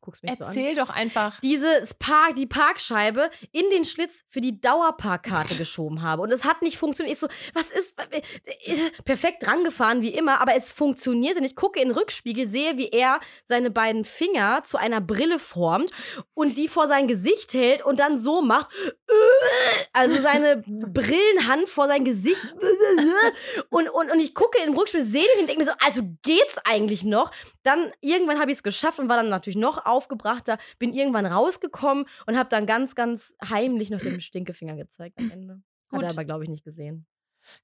[0.00, 1.38] Guckst mich so an Erzähl doch einfach.
[1.40, 6.22] dieses Park, die Parkscheibe in den Schlitz für die Dauerparkkarte geschoben habe.
[6.22, 7.14] Und es hat nicht funktioniert.
[7.14, 7.94] Ich so, was ist,
[8.64, 11.36] ist perfekt drangefahren wie immer, aber es funktioniert.
[11.36, 15.38] Und ich gucke in den Rückspiegel, sehe, wie er seine beiden Finger zu einer Brille
[15.38, 15.90] formt
[16.34, 18.70] und die vor sein Gesicht hält und dann so macht.
[19.92, 22.40] Also seine Brillenhand vor sein Gesicht.
[23.68, 26.56] Und, und, und ich gucke im Rückspiegel, sehe den und denke mir so, also geht's
[26.64, 27.30] eigentlich noch?
[27.62, 32.06] Dann irgendwann habe ich es geschafft und war dann natürlich noch aufgebrachter, bin irgendwann rausgekommen
[32.26, 35.62] und habe dann ganz, ganz heimlich noch den Stinkefinger gezeigt am Ende.
[35.92, 36.12] Hat er Gut.
[36.12, 37.06] aber, glaube ich, nicht gesehen.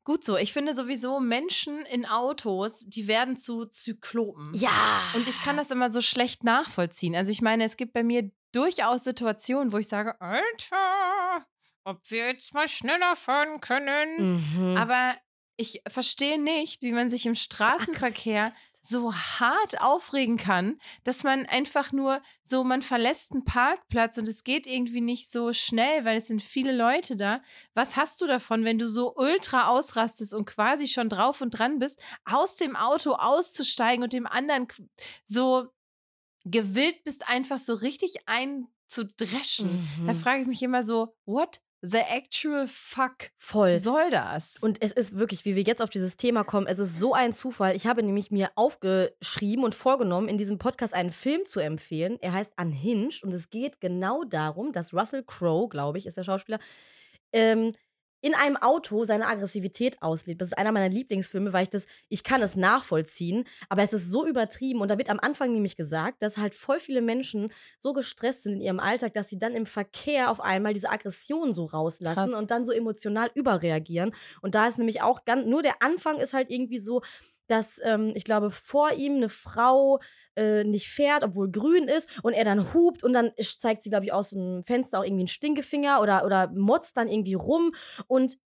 [0.04, 0.36] Gut so.
[0.36, 4.54] Ich finde sowieso Menschen in Autos, die werden zu Zyklopen.
[4.54, 5.02] Ja.
[5.14, 7.14] Und ich kann das immer so schlecht nachvollziehen.
[7.14, 11.46] Also ich meine, es gibt bei mir durchaus Situationen, wo ich sage, Alter,
[11.84, 14.42] ob wir jetzt mal schneller fahren können.
[14.56, 14.76] Mhm.
[14.76, 15.14] Aber
[15.56, 18.52] ich verstehe nicht, wie man sich im Straßenverkehr
[18.88, 24.44] so hart aufregen kann, dass man einfach nur so, man verlässt einen Parkplatz und es
[24.44, 27.42] geht irgendwie nicht so schnell, weil es sind viele Leute da.
[27.74, 31.78] Was hast du davon, wenn du so ultra ausrastest und quasi schon drauf und dran
[31.78, 34.68] bist, aus dem Auto auszusteigen und dem anderen
[35.24, 35.68] so
[36.44, 39.88] gewillt bist, einfach so richtig ein zu dreschen.
[40.06, 40.16] Da Mhm.
[40.16, 43.78] frage ich mich immer so, what the actual fuck Voll.
[43.78, 44.56] soll das?
[44.60, 47.32] Und es ist wirklich, wie wir jetzt auf dieses Thema kommen, es ist so ein
[47.32, 47.76] Zufall.
[47.76, 52.18] Ich habe nämlich mir aufgeschrieben und vorgenommen, in diesem Podcast einen Film zu empfehlen.
[52.20, 56.24] Er heißt Unhinged und es geht genau darum, dass Russell Crowe, glaube ich, ist der
[56.24, 56.58] Schauspieler,
[57.32, 57.74] ähm,
[58.26, 60.40] in einem Auto seine Aggressivität auslebt.
[60.40, 64.10] Das ist einer meiner Lieblingsfilme, weil ich das, ich kann es nachvollziehen, aber es ist
[64.10, 67.92] so übertrieben und da wird am Anfang nämlich gesagt, dass halt voll viele Menschen so
[67.92, 71.66] gestresst sind in ihrem Alltag, dass sie dann im Verkehr auf einmal diese Aggression so
[71.66, 72.34] rauslassen Krass.
[72.34, 74.12] und dann so emotional überreagieren.
[74.42, 77.02] Und da ist nämlich auch ganz, nur der Anfang ist halt irgendwie so,
[77.46, 80.00] dass ähm, ich glaube, vor ihm eine Frau
[80.36, 84.04] äh, nicht fährt, obwohl grün ist und er dann hupt und dann zeigt sie, glaube
[84.04, 87.74] ich, aus dem Fenster auch irgendwie einen Stinkefinger oder, oder motzt dann irgendwie rum
[88.06, 88.38] und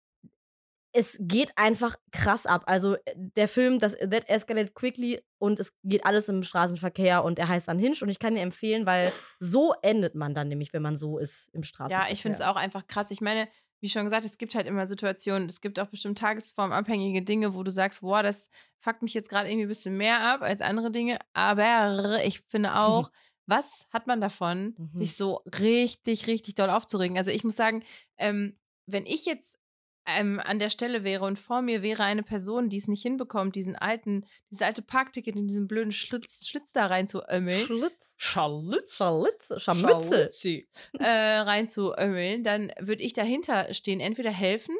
[0.91, 2.63] es geht einfach krass ab.
[2.65, 7.37] Also äh, der Film, das That Escalate Quickly und es geht alles im Straßenverkehr und
[7.39, 10.73] er heißt dann Hinsch und ich kann dir empfehlen, weil so endet man dann nämlich,
[10.73, 12.07] wenn man so ist im Straßenverkehr.
[12.09, 13.11] Ja, ich finde es auch einfach krass.
[13.11, 13.47] Ich meine,
[13.81, 17.63] wie schon gesagt, es gibt halt immer Situationen, es gibt auch bestimmt tagesformabhängige Dinge, wo
[17.63, 20.91] du sagst, boah, das fuckt mich jetzt gerade irgendwie ein bisschen mehr ab als andere
[20.91, 21.17] Dinge.
[21.33, 23.09] Aber ich finde auch,
[23.45, 24.97] was hat man davon, Mhm.
[24.97, 27.17] sich so richtig, richtig doll aufzuregen?
[27.17, 27.83] Also ich muss sagen,
[28.17, 29.57] ähm, wenn ich jetzt
[30.17, 33.55] ähm, an der Stelle wäre und vor mir wäre eine Person, die es nicht hinbekommt,
[33.55, 37.65] diesen alten, dieses alte Parkticket in diesen blöden Schlitz, Schlitz da reinzuömmeln.
[37.65, 38.95] Schlitz, Schlitz.
[38.95, 39.63] Schlitz.
[39.63, 40.29] Scharmützel,
[40.99, 44.75] äh, reinzuömmeln, dann würde ich dahinter stehen, entweder helfen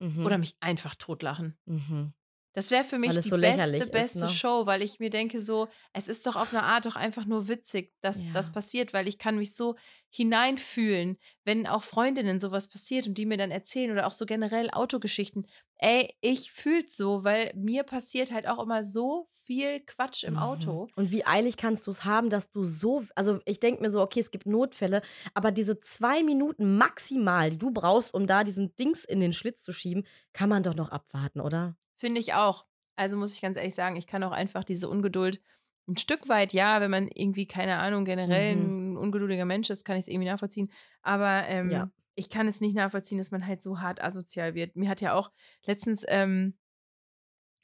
[0.00, 0.26] Mhm.
[0.26, 1.56] oder mich einfach totlachen.
[1.64, 2.12] Mhm.
[2.54, 4.28] Das wäre für mich die so beste, ist, beste ne?
[4.28, 7.48] Show, weil ich mir denke so, es ist doch auf eine Art doch einfach nur
[7.48, 8.32] witzig, dass Ja.
[8.34, 9.76] das passiert, weil ich kann mich so
[10.14, 14.70] hineinfühlen, wenn auch Freundinnen sowas passiert und die mir dann erzählen oder auch so generell
[14.70, 15.46] Autogeschichten.
[15.78, 20.38] Ey, ich fühl's so, weil mir passiert halt auch immer so viel Quatsch im Mhm.
[20.38, 20.86] Auto.
[20.96, 24.00] Und wie eilig kannst du es haben, dass du so, also ich denke mir so,
[24.02, 25.02] okay, es gibt Notfälle,
[25.34, 29.62] aber diese zwei Minuten maximal, die du brauchst, um da diesen Dings in den Schlitz
[29.62, 31.76] zu schieben, kann man doch noch abwarten, oder?
[31.96, 32.66] Finde ich auch.
[32.96, 35.40] Also muss ich ganz ehrlich sagen, ich kann auch einfach diese Ungeduld
[35.88, 38.76] ein Stück weit, ja, wenn man irgendwie, keine Ahnung, generell Mhm.
[39.02, 40.70] Ungeduldiger Mensch ist, kann ich es irgendwie nachvollziehen.
[41.02, 41.90] Aber ähm, Ja.
[42.14, 44.76] ich kann es nicht nachvollziehen, dass man halt so hart asozial wird.
[44.76, 45.30] Mir hat ja auch
[45.66, 46.56] letztens, ähm,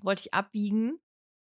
[0.02, 0.98] wollte ich abbiegen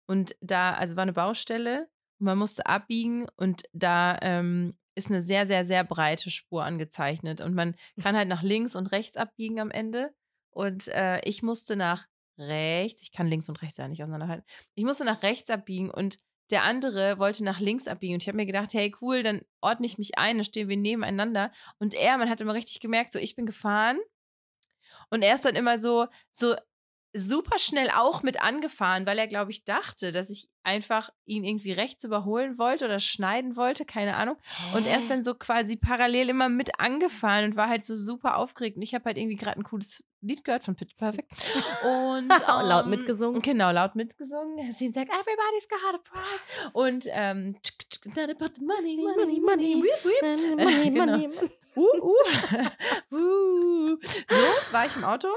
[0.06, 1.88] und da, also war eine Baustelle
[2.18, 7.40] und man musste abbiegen und da ähm, ist eine sehr, sehr, sehr breite Spur angezeichnet
[7.40, 10.12] und man kann halt nach links und rechts abbiegen am Ende
[10.50, 12.06] und äh, ich musste nach
[12.38, 16.18] rechts, ich kann links und rechts ja nicht auseinanderhalten, ich musste nach rechts abbiegen und
[16.52, 19.86] der andere wollte nach links abbiegen und ich habe mir gedacht, hey cool, dann ordne
[19.86, 23.18] ich mich ein, dann stehen wir nebeneinander und er, man hat immer richtig gemerkt, so
[23.18, 23.98] ich bin gefahren
[25.10, 26.54] und er ist dann immer so, so
[27.14, 31.72] super schnell auch mit angefahren, weil er, glaube ich, dachte, dass ich einfach ihn irgendwie
[31.72, 34.36] rechts überholen wollte oder schneiden wollte, keine Ahnung.
[34.74, 38.36] Und er ist dann so quasi parallel immer mit angefahren und war halt so super
[38.36, 38.76] aufgeregt.
[38.76, 41.30] Und ich habe halt irgendwie gerade ein cooles Lied gehört von Pitch Perfect.
[41.84, 43.42] Und Laut ähm, mitgesungen.
[43.42, 44.72] Genau, laut mitgesungen.
[44.72, 46.70] Sie sagt, everybody's got a prize.
[46.72, 47.56] Und ähm,
[48.06, 49.82] about the money, money, money.
[49.82, 50.22] Whip, whip.
[50.56, 51.06] Money, Genau.
[51.06, 51.50] money, money.
[51.74, 53.16] Uh, uh.
[53.16, 53.98] uh.
[54.28, 55.28] So war ich im Auto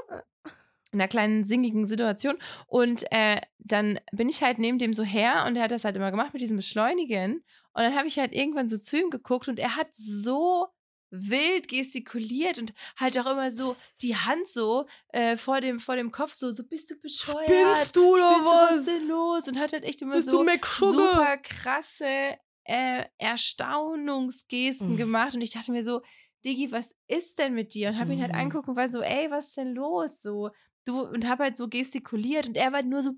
[0.92, 5.44] in einer kleinen singigen Situation und äh, dann bin ich halt neben dem so her
[5.46, 8.34] und er hat das halt immer gemacht mit diesem Beschleunigen und dann habe ich halt
[8.34, 10.68] irgendwann so zu ihm geguckt und er hat so
[11.12, 16.12] wild gestikuliert und halt auch immer so die Hand so äh, vor, dem, vor dem
[16.12, 17.48] Kopf so, so bist du bescheuert?
[17.48, 18.78] Spinnst du oder Spinnst du, was was?
[18.80, 19.48] ist denn los?
[19.48, 20.50] Und hat halt echt immer Bist so du
[20.80, 24.98] super krasse äh, Erstaunungsgesten Mhm.
[24.98, 26.02] gemacht und ich dachte mir so,
[26.44, 27.90] Digi, was ist denn mit dir?
[27.90, 28.40] Und habe ihn halt Mhm.
[28.42, 30.22] angucken und war so, ey, was ist denn los?
[30.22, 30.50] So,
[30.86, 33.12] du, und habe halt so gestikuliert und er war nur so,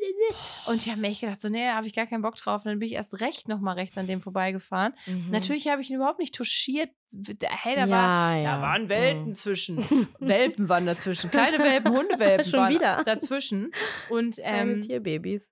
[0.66, 2.64] und ich habe mir echt gedacht, so, nee, habe ich gar keinen Bock drauf.
[2.64, 4.94] Und dann bin ich erst recht nochmal rechts an dem vorbeigefahren.
[5.06, 5.26] Mhm.
[5.30, 6.90] Natürlich habe ich ihn überhaupt nicht touchiert.
[7.42, 8.56] Hey, da, war, ja, ja.
[8.56, 9.32] da waren Welten Mhm.
[9.32, 9.78] zwischen.
[10.20, 11.30] Welpen waren dazwischen.
[11.30, 13.02] Kleine Welpen, Hundewelpen Schon waren wieder.
[13.04, 13.72] dazwischen.
[14.08, 15.50] Und ähm, Tierbabys.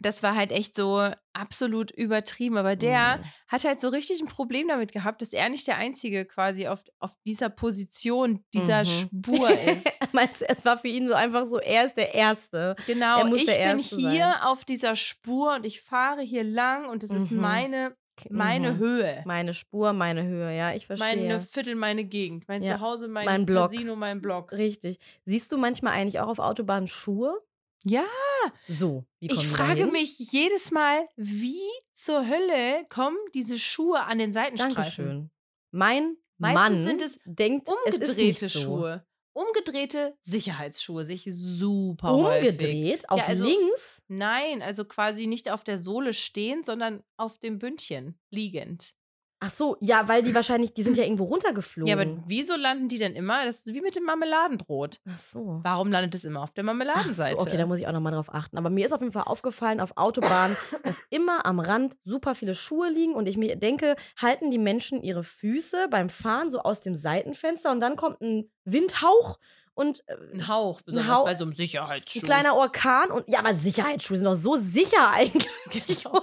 [0.00, 2.56] Das war halt echt so absolut übertrieben.
[2.56, 3.24] Aber der Mhm.
[3.48, 6.82] hat halt so richtig ein Problem damit gehabt, dass er nicht der Einzige quasi auf,
[7.00, 8.86] auf dieser Position, dieser Mhm.
[8.86, 9.86] Spur ist.
[10.12, 12.76] Meinst du, es war für ihn so einfach so, er ist der Erste.
[12.86, 14.42] Genau, ich bin hier sein.
[14.42, 17.40] auf dieser Spur und ich fahre hier lang und es ist Mhm.
[17.40, 17.96] meine,
[18.30, 18.78] meine Mhm.
[18.78, 19.22] Höhe.
[19.26, 21.06] Meine Spur, meine Höhe, ja, ich verstehe.
[21.16, 22.76] Meine Viertel, meine Gegend, mein Ja.
[22.76, 23.70] Zuhause, mein, Mein Block.
[23.70, 24.50] Casino, mein Block.
[24.52, 24.98] Richtig.
[25.24, 27.40] Siehst du manchmal eigentlich auch auf Autobahnen Schuhe?
[27.84, 28.04] Ja,
[28.68, 29.04] So.
[29.20, 31.60] Ich frage mich jedes Mal, wie
[31.92, 34.74] zur Hölle kommen diese Schuhe an den Seitenstreifen?
[34.74, 35.30] Dankeschön.
[35.70, 38.60] Mein Meistens Mann sind es denkt, es ist Umgedrehte so.
[38.60, 39.06] Schuhe.
[39.32, 42.50] Umgedrehte Sicherheitsschuhe sehe ich super häufig.
[42.50, 43.08] Umgedreht?
[43.08, 44.02] Auf also- links?
[44.08, 48.94] Nein, also quasi nicht auf der Sohle stehend, sondern auf dem Bündchen liegend.
[49.40, 51.88] Ach so, ja, weil die wahrscheinlich, die sind ja irgendwo runtergeflogen.
[51.88, 53.44] Ja, aber wieso landen die denn immer?
[53.44, 55.00] Das ist wie mit dem Marmeladenbrot.
[55.08, 55.60] Ach so.
[55.62, 57.36] Warum landet es immer auf der Ach Marmeladenseite?
[57.38, 58.58] so, okay, da muss ich auch nochmal drauf achten.
[58.58, 62.54] Aber mir ist auf jeden Fall aufgefallen auf Autobahnen, dass immer am Rand super viele
[62.54, 66.80] Schuhe liegen und ich mir denke, halten die Menschen ihre Füße beim Fahren so aus
[66.80, 69.38] dem Seitenfenster und dann kommt ein Windhauch
[69.78, 72.18] und äh, ein Hauch, besonders Hauch- bei so einem Sicherheitsschuh.
[72.20, 76.02] ein kleiner Orkan und ja, aber Sicherheitsschuhe sind doch so sicher eigentlich.
[76.02, 76.22] Genau.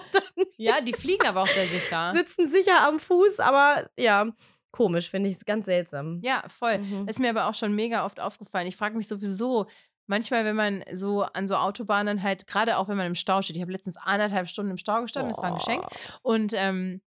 [0.57, 2.11] Ja, die fliegen aber auch sehr sicher.
[2.13, 4.27] sitzen sicher am Fuß, aber ja,
[4.71, 6.19] komisch, finde ich, ist ganz seltsam.
[6.21, 6.79] Ja, voll.
[6.79, 7.07] Mhm.
[7.07, 8.67] Ist mir aber auch schon mega oft aufgefallen.
[8.67, 9.67] Ich frage mich sowieso,
[10.07, 13.55] manchmal, wenn man so an so Autobahnen halt, gerade auch wenn man im Stau steht,
[13.55, 15.83] ich habe letztens anderthalb Stunden im Stau gestanden, das war ein Geschenk.
[16.21, 17.01] Und ähm,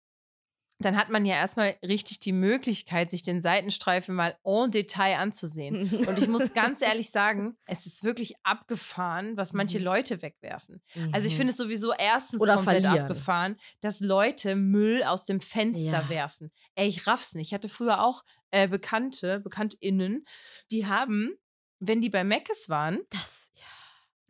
[0.81, 6.07] dann hat man ja erstmal richtig die Möglichkeit, sich den Seitenstreifen mal en Detail anzusehen.
[6.07, 9.85] Und ich muss ganz ehrlich sagen, es ist wirklich abgefahren, was manche Mhm.
[9.85, 10.81] Leute wegwerfen.
[11.12, 11.39] Also ich Mhm.
[11.39, 13.07] finde es sowieso erstens Oder komplett verlieren.
[13.07, 16.09] abgefahren, dass Leute Müll aus dem Fenster Ja.
[16.09, 16.51] werfen.
[16.76, 17.49] Ey, ich raff's nicht.
[17.49, 20.24] Ich hatte früher auch äh, Bekannte, BekanntInnen,
[20.70, 21.35] die haben,
[21.81, 23.64] wenn die bei Meckes waren, das, ja.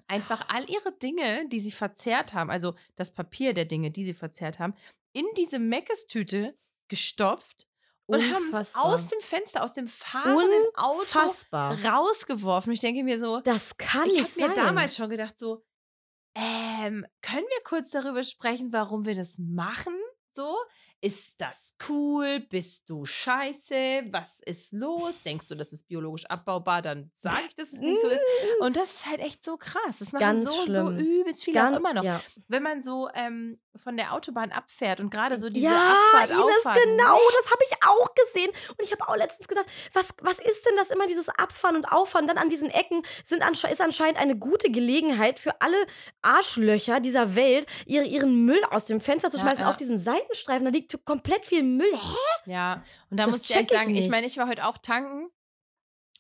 [0.09, 4.15] einfach all ihre Dinge, die sie verzehrt haben, also das Papier der Dinge, die sie
[4.15, 4.75] verzehrt haben,
[5.19, 6.57] in diese Meckes-Tüte
[6.87, 7.67] gestopft
[8.07, 11.77] und haben es aus dem Fenster, aus dem fahrenden Auto Unfassbar.
[11.85, 12.73] rausgeworfen.
[12.73, 15.65] Ich denke mir so, Das kann ich nicht habe mir damals schon gedacht, so,
[16.35, 19.95] ähm, können wir kurz darüber sprechen, warum wir das machen?
[20.31, 20.57] So,
[21.01, 22.41] ist das cool?
[22.41, 24.07] Bist du scheiße?
[24.11, 25.21] Was ist los?
[25.25, 26.83] Denkst du, das ist biologisch abbaubar?
[26.83, 28.21] Dann sage ich, dass es nicht so ist.
[28.61, 29.99] Und das ist halt echt so krass.
[30.01, 32.03] Das machen Ganz so, so übelst viele Gan- auch immer noch.
[32.03, 36.31] Ja, Wenn man so ähm, von der Autobahn abfährt und gerade so diese ja Abfahrt,
[36.31, 36.83] Ines, Auffahrt.
[36.83, 38.51] genau, das habe ich auch gesehen.
[38.71, 41.85] Und ich habe auch letztens gedacht, was, was ist denn das immer, dieses Abfahren und
[41.85, 42.27] Auffahren?
[42.27, 45.77] Dann an diesen Ecken sind ansche ist anscheinend eine gute Gelegenheit für alle
[46.23, 49.71] Arschlöcher dieser Welt, ihre, ihren Müll aus dem Fenster zu Ja, schmeißen ja.
[49.71, 50.65] auf diesen Seitenstreifen.
[50.65, 51.93] Da liegt komplett viel Müll.
[51.93, 52.51] Hä?
[52.53, 54.11] Ja, und da Das muss ich ich sagen, ich nicht.
[54.11, 55.29] meine, ich war heute auch tanken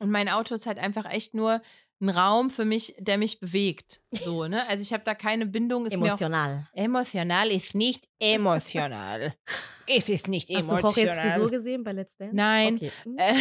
[0.01, 1.62] und mein Auto ist halt einfach echt nur
[2.01, 4.03] ein Raum für mich, der mich bewegt.
[4.12, 4.64] So, ne?
[4.69, 6.69] Also ich habe da keine Bindung, ist mir auch Emotional.
[6.73, 9.35] emotional ist nicht emotional.
[9.89, 12.37] es ist nicht Hast du Jorges Frisur gesehen bei Let's Dance?
[12.37, 12.77] Nein.
[12.77, 12.93] Okay.
[13.05, 13.16] Hm.
[13.19, 13.35] Äh,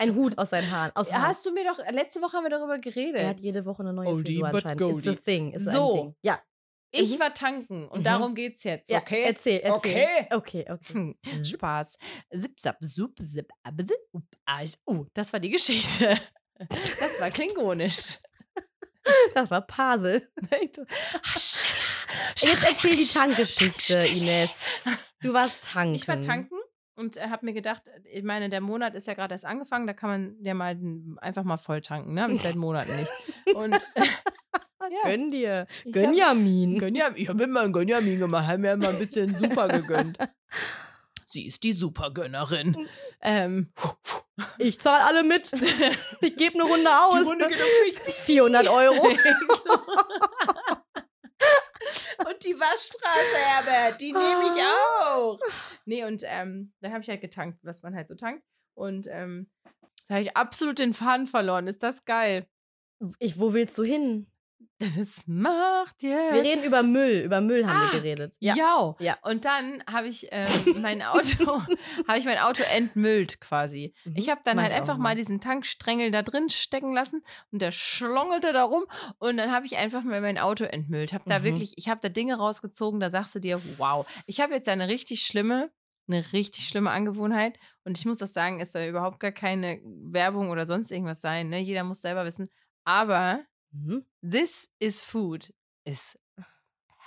[0.00, 0.92] Ein Hut aus seinen Haaren.
[0.96, 1.28] Aus Haaren.
[1.28, 3.26] hast du mir doch, letzte Woche haben wir darüber Er geredet.
[3.26, 4.80] hat jede Woche eine neue Oldie Frisur anscheinend.
[4.82, 5.20] It's a goldie.
[5.24, 5.52] thing.
[5.52, 5.90] Ist So.
[5.90, 6.14] ein Ding.
[6.22, 6.42] Ja.
[6.90, 7.20] Ich Mhm.
[7.20, 8.04] war tanken und Mhm.
[8.04, 8.98] darum geht's jetzt, ja.
[9.00, 9.24] okay?
[9.24, 9.74] Erzähl, erzähl.
[9.76, 10.26] Okay.
[10.30, 10.92] Okay, okay.
[10.92, 11.98] Hm, Spaß.
[12.34, 14.78] Zip, zap, sup, zip, ab, zip, up, eis.
[14.86, 16.16] Oh, das war die Geschichte.
[16.58, 18.18] Das war klingonisch.
[19.34, 20.28] Das war Pasel.
[20.60, 20.80] Jetzt
[22.44, 24.84] Jetzt erzähl die Tankgeschichte, Ines.
[25.22, 25.94] Du warst tanken.
[25.94, 26.56] Ich war tanken
[26.94, 29.94] und äh, habe mir gedacht, ich meine, der Monat ist ja gerade erst angefangen, da
[29.94, 30.76] kann man ja mal
[31.22, 32.22] einfach mal voll tanken, ne?
[32.22, 33.12] Habe ich seit Monaten nicht.
[33.54, 33.78] Und
[34.90, 35.66] ja, Gönn dir.
[35.90, 36.78] Gönjamin.
[36.78, 40.18] Gönjam, ich habe immer einen Gönjamin gemacht, habe mir immer ein bisschen super gegönnt.
[41.30, 42.88] Sie ist die Supergönnerin.
[43.20, 43.70] Ähm,
[44.56, 45.50] Ich zahle alle mit.
[46.20, 47.14] Ich gebe eine Runde aus.
[47.20, 47.98] die Runde geht auf mich.
[48.14, 49.08] 400 Euro.
[52.28, 54.62] und die Waschstraße, Herbert, die nehme ich
[55.06, 55.38] auch.
[55.84, 58.42] Nee, und ähm, dann habe ich halt getankt, was man halt so tankt.
[58.74, 59.50] Und ähm,
[60.08, 61.66] da habe ich absolut den Faden verloren.
[61.66, 62.46] Ist das geil?
[63.18, 64.26] Ich, wo willst du hin?
[64.80, 66.46] Das macht Wir jetzt.
[66.46, 67.22] reden über Müll.
[67.24, 68.32] Über Müll haben Ah, wir geredet.
[68.38, 68.94] Ja.
[69.00, 69.18] Ja.
[69.22, 71.60] Und dann habe ich ähm, mein Auto,
[72.08, 73.92] habe ich mein Auto entmüllt quasi.
[74.04, 74.14] Mhm.
[74.16, 75.16] Ich habe dann Mach halt einfach mal.
[75.16, 78.84] diesen Tankstängel da drin stecken lassen und der schlongelte da rum
[79.18, 81.12] und dann habe ich einfach mal mein Auto entmüllt.
[81.12, 81.44] Habe da Mhm.
[81.44, 84.06] wirklich, ich habe da Dinge rausgezogen, da sagst du dir, wow.
[84.26, 85.72] Ich habe jetzt eine richtig schlimme,
[86.08, 90.50] eine richtig schlimme Angewohnheit und ich muss auch sagen, es soll überhaupt gar keine Werbung
[90.50, 91.48] oder sonst irgendwas sein.
[91.48, 91.58] Ne?
[91.58, 92.48] Jeder muss selber wissen.
[92.84, 93.40] Aber
[93.70, 94.04] Mhm.
[94.22, 95.52] this is food
[95.84, 96.18] is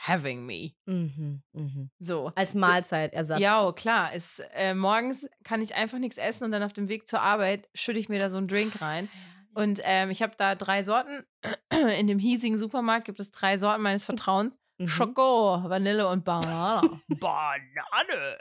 [0.07, 0.73] having me.
[0.85, 1.41] Mhm.
[1.53, 1.89] Mhm.
[1.99, 2.31] So.
[2.35, 3.39] Als Mahlzeitersatz.
[3.39, 4.13] Ja, klar.
[4.13, 7.69] Ist, äh, morgens kann ich einfach nichts essen und dann auf dem Weg zur Arbeit
[7.75, 9.09] schütte ich mir da so einen Drink rein.
[9.53, 11.25] Und ähm, ich habe da drei Sorten.
[11.99, 14.57] In dem hiesigen Supermarkt gibt es drei Sorten meines Vertrauens.
[14.77, 14.87] Mhm.
[14.87, 17.01] Schoko, Vanille und Banane.
[17.07, 18.37] Banane.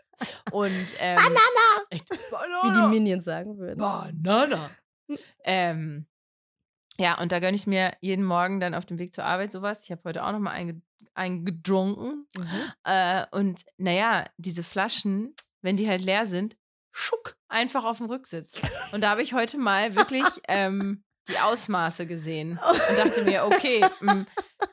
[0.53, 1.85] Und ähm, Banana!
[1.91, 2.87] Echt, Wie die.
[2.89, 3.79] Minions sagen würden.
[3.79, 4.71] Banane.
[5.45, 6.07] ähm,
[7.01, 9.85] ja, und da gönne ich mir jeden Morgen dann auf dem Weg zur Arbeit sowas.
[9.85, 10.83] Ich habe heute auch noch mal einge
[11.15, 12.27] eingedrunken.
[12.37, 12.73] Mhm.
[12.85, 16.59] Äh, und naja, diese Flaschen, wenn die halt leer sind,
[16.93, 18.61] schuck, einfach auf dem Rücksitz.
[18.93, 23.85] Und da habe ich heute mal wirklich ähm, die Ausmaße gesehen und dachte mir, okay,
[24.01, 24.27] mh,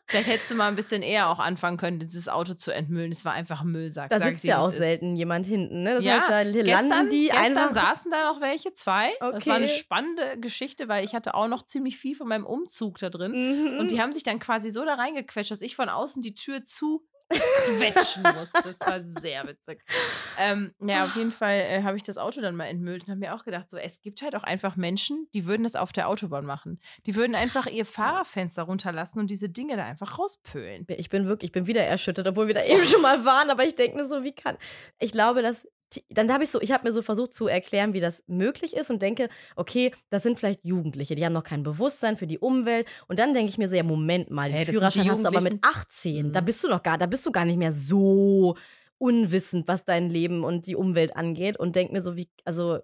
[0.08, 3.12] vielleicht hättest du mal ein bisschen eher auch anfangen können, dieses Auto zu entmüllen.
[3.12, 4.10] Es war einfach ein Müllsack.
[4.10, 4.78] Da sitzt ja auch ist.
[4.78, 5.95] selten jemand hinten, ne?
[5.95, 7.72] Das Ja, heißt, da landen Gestern, die gestern einfach.
[7.89, 9.10] saßen da noch welche, zwei.
[9.20, 9.74] Das war eine Okay.
[9.76, 13.34] spannende Geschichte, weil ich hatte auch noch ziemlich viel von meinem Umzug da drin.
[13.74, 13.80] Mhm.
[13.80, 16.64] Und die haben sich dann quasi so da reingequetscht, dass ich von außen die Tür
[16.64, 18.62] zu quetschen musste.
[18.64, 19.84] Das war sehr witzig.
[20.38, 23.20] Ähm, ja, auf jeden Fall äh, habe ich das Auto dann mal entmüllt und habe
[23.20, 26.08] mir auch gedacht, so, es gibt halt auch einfach Menschen, die würden das auf der
[26.08, 26.80] Autobahn machen.
[27.06, 30.86] Die würden einfach ihr Fahrerfenster runterlassen und diese Dinge da einfach rauspölen.
[30.90, 33.66] Ich bin wirklich, ich bin wieder erschüttert, obwohl wir da eben schon mal waren, aber
[33.66, 34.58] ich denke mir so, wie kann.
[35.00, 35.68] Ich glaube, dass
[36.10, 38.90] dann habe ich so, ich habe mir so versucht zu erklären, wie das möglich ist
[38.90, 42.88] und denke, okay, das sind vielleicht Jugendliche, die haben noch kein Bewusstsein für die Umwelt.
[43.08, 45.42] Und dann denke ich mir so, ja, Moment mal, den die Führerschein hast du aber
[45.42, 45.60] mit Jugendlichen?
[45.64, 46.32] 18.
[46.32, 46.46] Da Mhm.
[46.46, 48.56] bist du noch gar, da bist du gar nicht mehr so
[48.98, 51.58] unwissend, was dein Leben und die Umwelt angeht.
[51.58, 52.80] Und denke mir so, wie, also,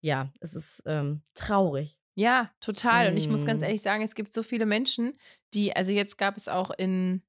[0.00, 1.98] ja, es ist ähm, traurig.
[2.14, 3.10] Ja, total.
[3.10, 3.66] Und ich muss ganz Mhm.
[3.66, 5.14] ehrlich sagen, es gibt so viele Menschen,
[5.52, 7.22] die, also jetzt gab es auch in,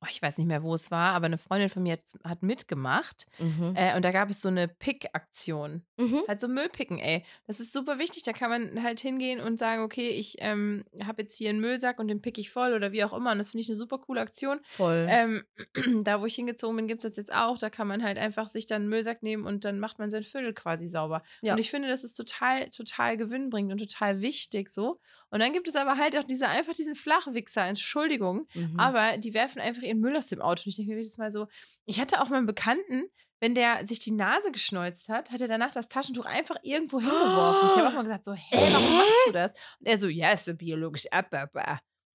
[0.00, 2.42] oh, ich weiß nicht mehr, wo es war, aber eine Freundin von mir hat, hat
[2.42, 3.26] mitgemacht.
[3.38, 3.74] Mhm.
[3.74, 5.82] Äh, und da gab es so eine Pick-Aktion.
[5.96, 6.22] Mhm.
[6.28, 7.24] Halt so Müll picken, ey.
[7.46, 8.22] Das ist super wichtig.
[8.22, 11.98] Da kann man halt hingehen und sagen, okay, ich ähm, habe jetzt hier einen Müllsack
[11.98, 13.32] und den pick ich voll oder wie auch immer.
[13.32, 14.60] Und das finde ich eine super coole Aktion.
[14.64, 15.06] Voll.
[15.08, 15.44] Ähm,
[16.04, 17.58] da, wo ich hingezogen bin, gibt es das jetzt auch.
[17.58, 20.22] Da kann man halt einfach sich dann einen Müllsack nehmen und dann macht man sein
[20.22, 21.22] Viertel quasi sauber.
[21.42, 21.54] Ja.
[21.54, 25.00] Und ich finde, das ist total, total gewinnbringend und total wichtig so.
[25.34, 28.78] Und dann gibt es aber halt auch diese, einfach diesen Flachwichser, Entschuldigung, Mhm.
[28.78, 30.62] aber die werfen einfach ihren Müll aus dem Auto.
[30.64, 31.48] Und ich denke mir jedes Mal so,
[31.86, 33.06] ich hatte auch mal einen Bekannten,
[33.40, 37.68] wenn der sich die Nase geschneuzt hat, hat er danach das Taschentuch einfach irgendwo hingeworfen.
[37.70, 39.52] Ich habe auch mal gesagt, so, hä, warum machst du das?
[39.80, 41.46] Und er so, ja, ist so biologisch Abbau.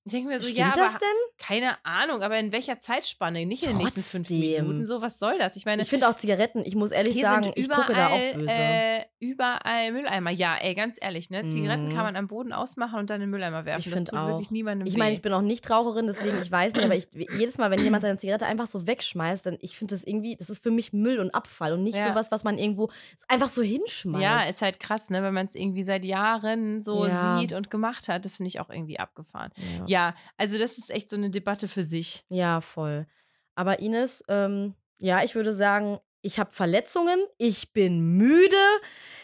[0.10, 1.45] Ich denke mir so, Stimmt ja, das aber denn?
[1.45, 3.45] keine Ahnung, aber in welcher Zeitspanne?
[3.45, 4.68] Nicht in den nächsten fünf Trotzdem.
[4.68, 4.86] Minuten.
[4.88, 5.55] So, was soll das?
[5.55, 8.34] Ich meine, Ich finde auch Zigaretten, ich muss ehrlich sagen, ich überall, gucke da auch
[8.34, 8.47] böse.
[8.51, 10.32] Äh, überall Mülleimer.
[10.32, 11.45] Ja, ey, ganz ehrlich, ne?
[11.45, 11.89] Zigaretten Mhm.
[11.89, 13.88] kann man am Boden ausmachen und dann in den Mülleimer werfen.
[13.88, 14.28] Ich das tut auch.
[14.30, 17.07] wirklich niemandem Ich meine, ich bin auch nicht Raucherin, deswegen ich weiß nicht, aber ich,
[17.14, 20.49] jedes Mal, wenn jemand seine Zigarette einfach so wegschmeißt, dann ich finde das irgendwie, das
[20.49, 22.07] ist für mich Müll und Abfall und nicht Ja.
[22.10, 22.89] sowas, was man irgendwo
[23.28, 24.24] einfach so hinschmeißt.
[24.24, 27.38] Ja, ist halt krass, ne, wenn man es irgendwie seit Jahren so Ja.
[27.39, 28.26] sieht und gemacht hat.
[28.26, 29.51] Das finde ich auch irgendwie abgefahren.
[29.86, 29.99] ja.
[29.99, 29.99] Ja,
[30.38, 32.26] also das ist echt so eine Debatte für sich.
[32.30, 33.08] ja, voll.
[33.56, 38.56] Aber Ines, ähm, ja, ich würde sagen, ich habe Verletzungen, ich bin müde,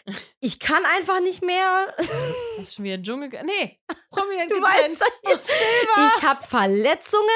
[0.40, 1.94] ich kann einfach nicht mehr.
[1.96, 3.30] Das ist schon wieder Dschungel.
[3.44, 3.78] Nee,
[4.10, 5.00] prominent Du getrennt.
[5.00, 5.50] weißt
[6.16, 7.26] Ich habe Verletzungen,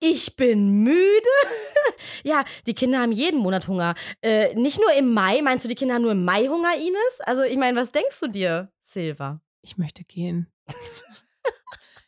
[0.00, 1.28] ich bin müde.
[2.24, 3.94] ja, die Kinder haben jeden Monat Hunger.
[4.22, 5.40] Äh, nicht nur im Mai.
[5.42, 7.20] Meinst du, die Kinder haben nur im Mai Hunger, Ines?
[7.20, 9.40] Also, ich meine, was denkst du dir, Silva?
[9.62, 10.52] Ich möchte gehen.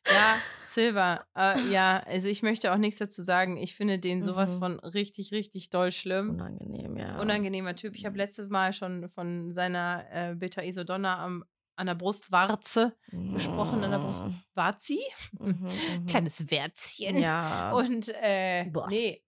[0.07, 1.24] Ja, Silva.
[1.36, 3.57] Äh, ja, also ich möchte auch nichts dazu sagen.
[3.57, 4.59] Ich finde den sowas Mhm.
[4.61, 6.30] von richtig, richtig doll schlimm.
[6.30, 7.18] Unangenehm, ja.
[7.20, 7.96] Unangenehmer Typ.
[7.96, 11.44] Ich habe letztes Mal schon von seiner äh, Beta Isodonna am,
[11.76, 14.26] an der Brustwarze gesprochen, an der Brust.
[14.55, 15.01] Warzi?
[15.38, 15.66] Mhm,
[16.01, 16.07] mhm.
[16.07, 17.18] Kleines Wärzchen.
[17.18, 17.72] Ja.
[17.72, 18.88] Und äh, Boah.
[18.88, 19.22] nee.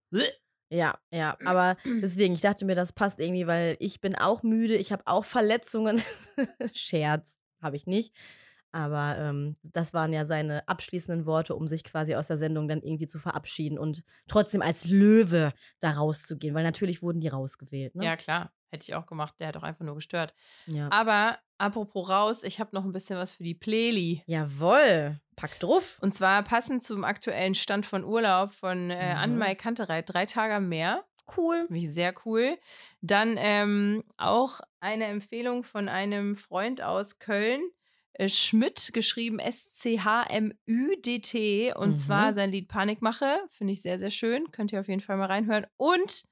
[0.69, 4.75] Ja, ja, aber deswegen, ich dachte mir, das passt irgendwie, weil ich bin auch müde,
[4.75, 6.01] ich habe auch Verletzungen.
[6.73, 8.13] Scherz, habe ich nicht.
[8.73, 12.81] Aber ähm, das waren ja seine abschließenden Worte, um sich quasi aus der Sendung dann
[12.81, 17.95] irgendwie zu verabschieden und trotzdem als Löwe da rauszugehen, weil natürlich wurden die rausgewählt.
[17.95, 18.03] Ne?
[18.03, 18.51] Ja, klar.
[18.71, 19.35] Hätte ich auch gemacht.
[19.39, 20.33] Der hat auch einfach nur gestört.
[20.65, 20.89] ja.
[20.91, 24.23] Aber apropos raus, ich habe noch ein bisschen was für die Playli.
[24.25, 25.99] Jawohl, pack drauf.
[26.01, 29.19] Und zwar passend zum aktuellen Stand von Urlaub von äh, Mhm.
[29.19, 31.03] Anne-Mai Kantereit, drei Tage am Meer.
[31.37, 31.67] Cool.
[31.69, 32.57] Ich sehr cool.
[33.01, 37.61] Dann ähm, auch eine Empfehlung von einem Freund aus Köln.
[38.13, 39.39] Äh, Schmidt, geschrieben
[40.37, 41.73] S-C-H-M-Ü-D-T.
[41.75, 41.93] Und Mhm.
[41.95, 43.39] zwar sein Lied Panikmache.
[43.49, 44.51] Finde ich sehr, sehr schön.
[44.51, 45.65] Könnt ihr auf jeden Fall mal reinhören.
[45.77, 46.23] Und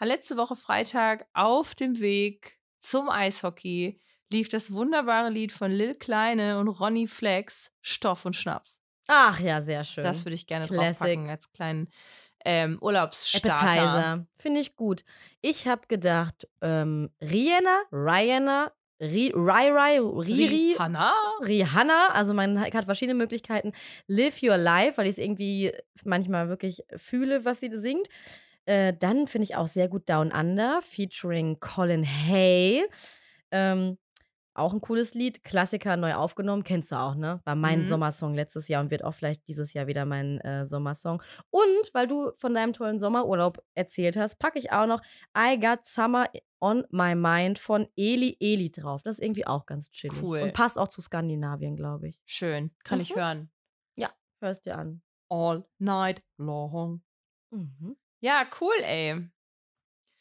[0.00, 6.58] letzte Woche Freitag auf dem Weg zum Eishockey lief das wunderbare Lied von Lil Kleine
[6.58, 8.80] und Ronny Flex, Stoff und Schnaps.
[9.06, 10.02] Ach ja, sehr schön.
[10.02, 10.98] Das würde ich gerne Classic.
[10.98, 11.88] draufpacken als kleinen
[12.44, 14.26] ähm, Urlaubsstarter.
[14.34, 15.04] Finde ich gut.
[15.42, 21.12] Ich habe gedacht, ähm, Rihanna, Rihanna, Ri, Rai, Rai, Riri, Hanna?
[21.40, 23.72] Rihanna, also man hat verschiedene Möglichkeiten.
[24.06, 25.72] Live Your Life, weil ich es irgendwie
[26.04, 28.08] manchmal wirklich fühle, was sie singt.
[28.64, 32.84] Äh, dann finde ich auch sehr gut Down Under, featuring Colin Hay.
[33.50, 33.98] Ähm,
[34.58, 37.40] auch ein cooles Lied, Klassiker neu aufgenommen, kennst du auch, ne?
[37.44, 37.84] War mein Mhm.
[37.86, 41.22] Sommersong letztes Jahr und wird auch vielleicht dieses Jahr wieder mein äh, Sommersong.
[41.50, 45.00] Und weil du von deinem tollen Sommerurlaub erzählt hast, packe ich auch noch
[45.36, 46.26] I Got Summer
[46.60, 49.02] on My Mind von Eli Eli drauf.
[49.02, 50.22] Das ist irgendwie auch ganz chillig.
[50.22, 50.40] Cool.
[50.40, 52.18] Und passt auch zu Skandinavien, glaube ich.
[52.24, 52.70] Schön.
[52.84, 53.18] Kann ich Mhm.
[53.20, 53.50] hören.
[54.42, 55.00] Hörst dir an.
[55.30, 57.02] All night long.
[57.50, 57.96] Mhm.
[58.20, 59.30] Ja, cool, ey.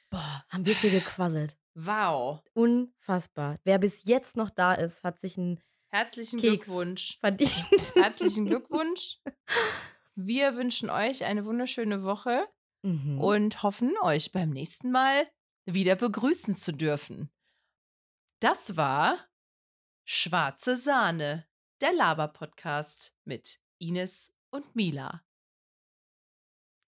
[0.10, 1.58] Boah, haben wir viel gequasselt.
[1.76, 2.42] Wow.
[2.54, 3.60] Unfassbar.
[3.64, 6.66] Wer bis jetzt noch da ist, hat sich einen Herzlichen Keks.
[6.66, 7.18] Glückwunsch.
[7.20, 7.52] verdient.
[7.96, 9.20] Herzlichen Glückwunsch.
[10.16, 12.48] Wir wünschen euch eine wunderschöne Woche
[12.84, 13.20] Mhm.
[13.20, 15.28] und hoffen, euch beim nächsten Mal
[15.66, 17.32] wieder begrüßen zu dürfen.
[18.40, 19.18] Das war
[20.08, 21.48] Schwarze Sahne,
[21.82, 25.24] der Laber-Podcast mit Ines und Mila.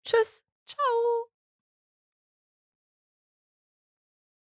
[0.06, 0.44] Tschüss.
[0.68, 1.17] Ciao.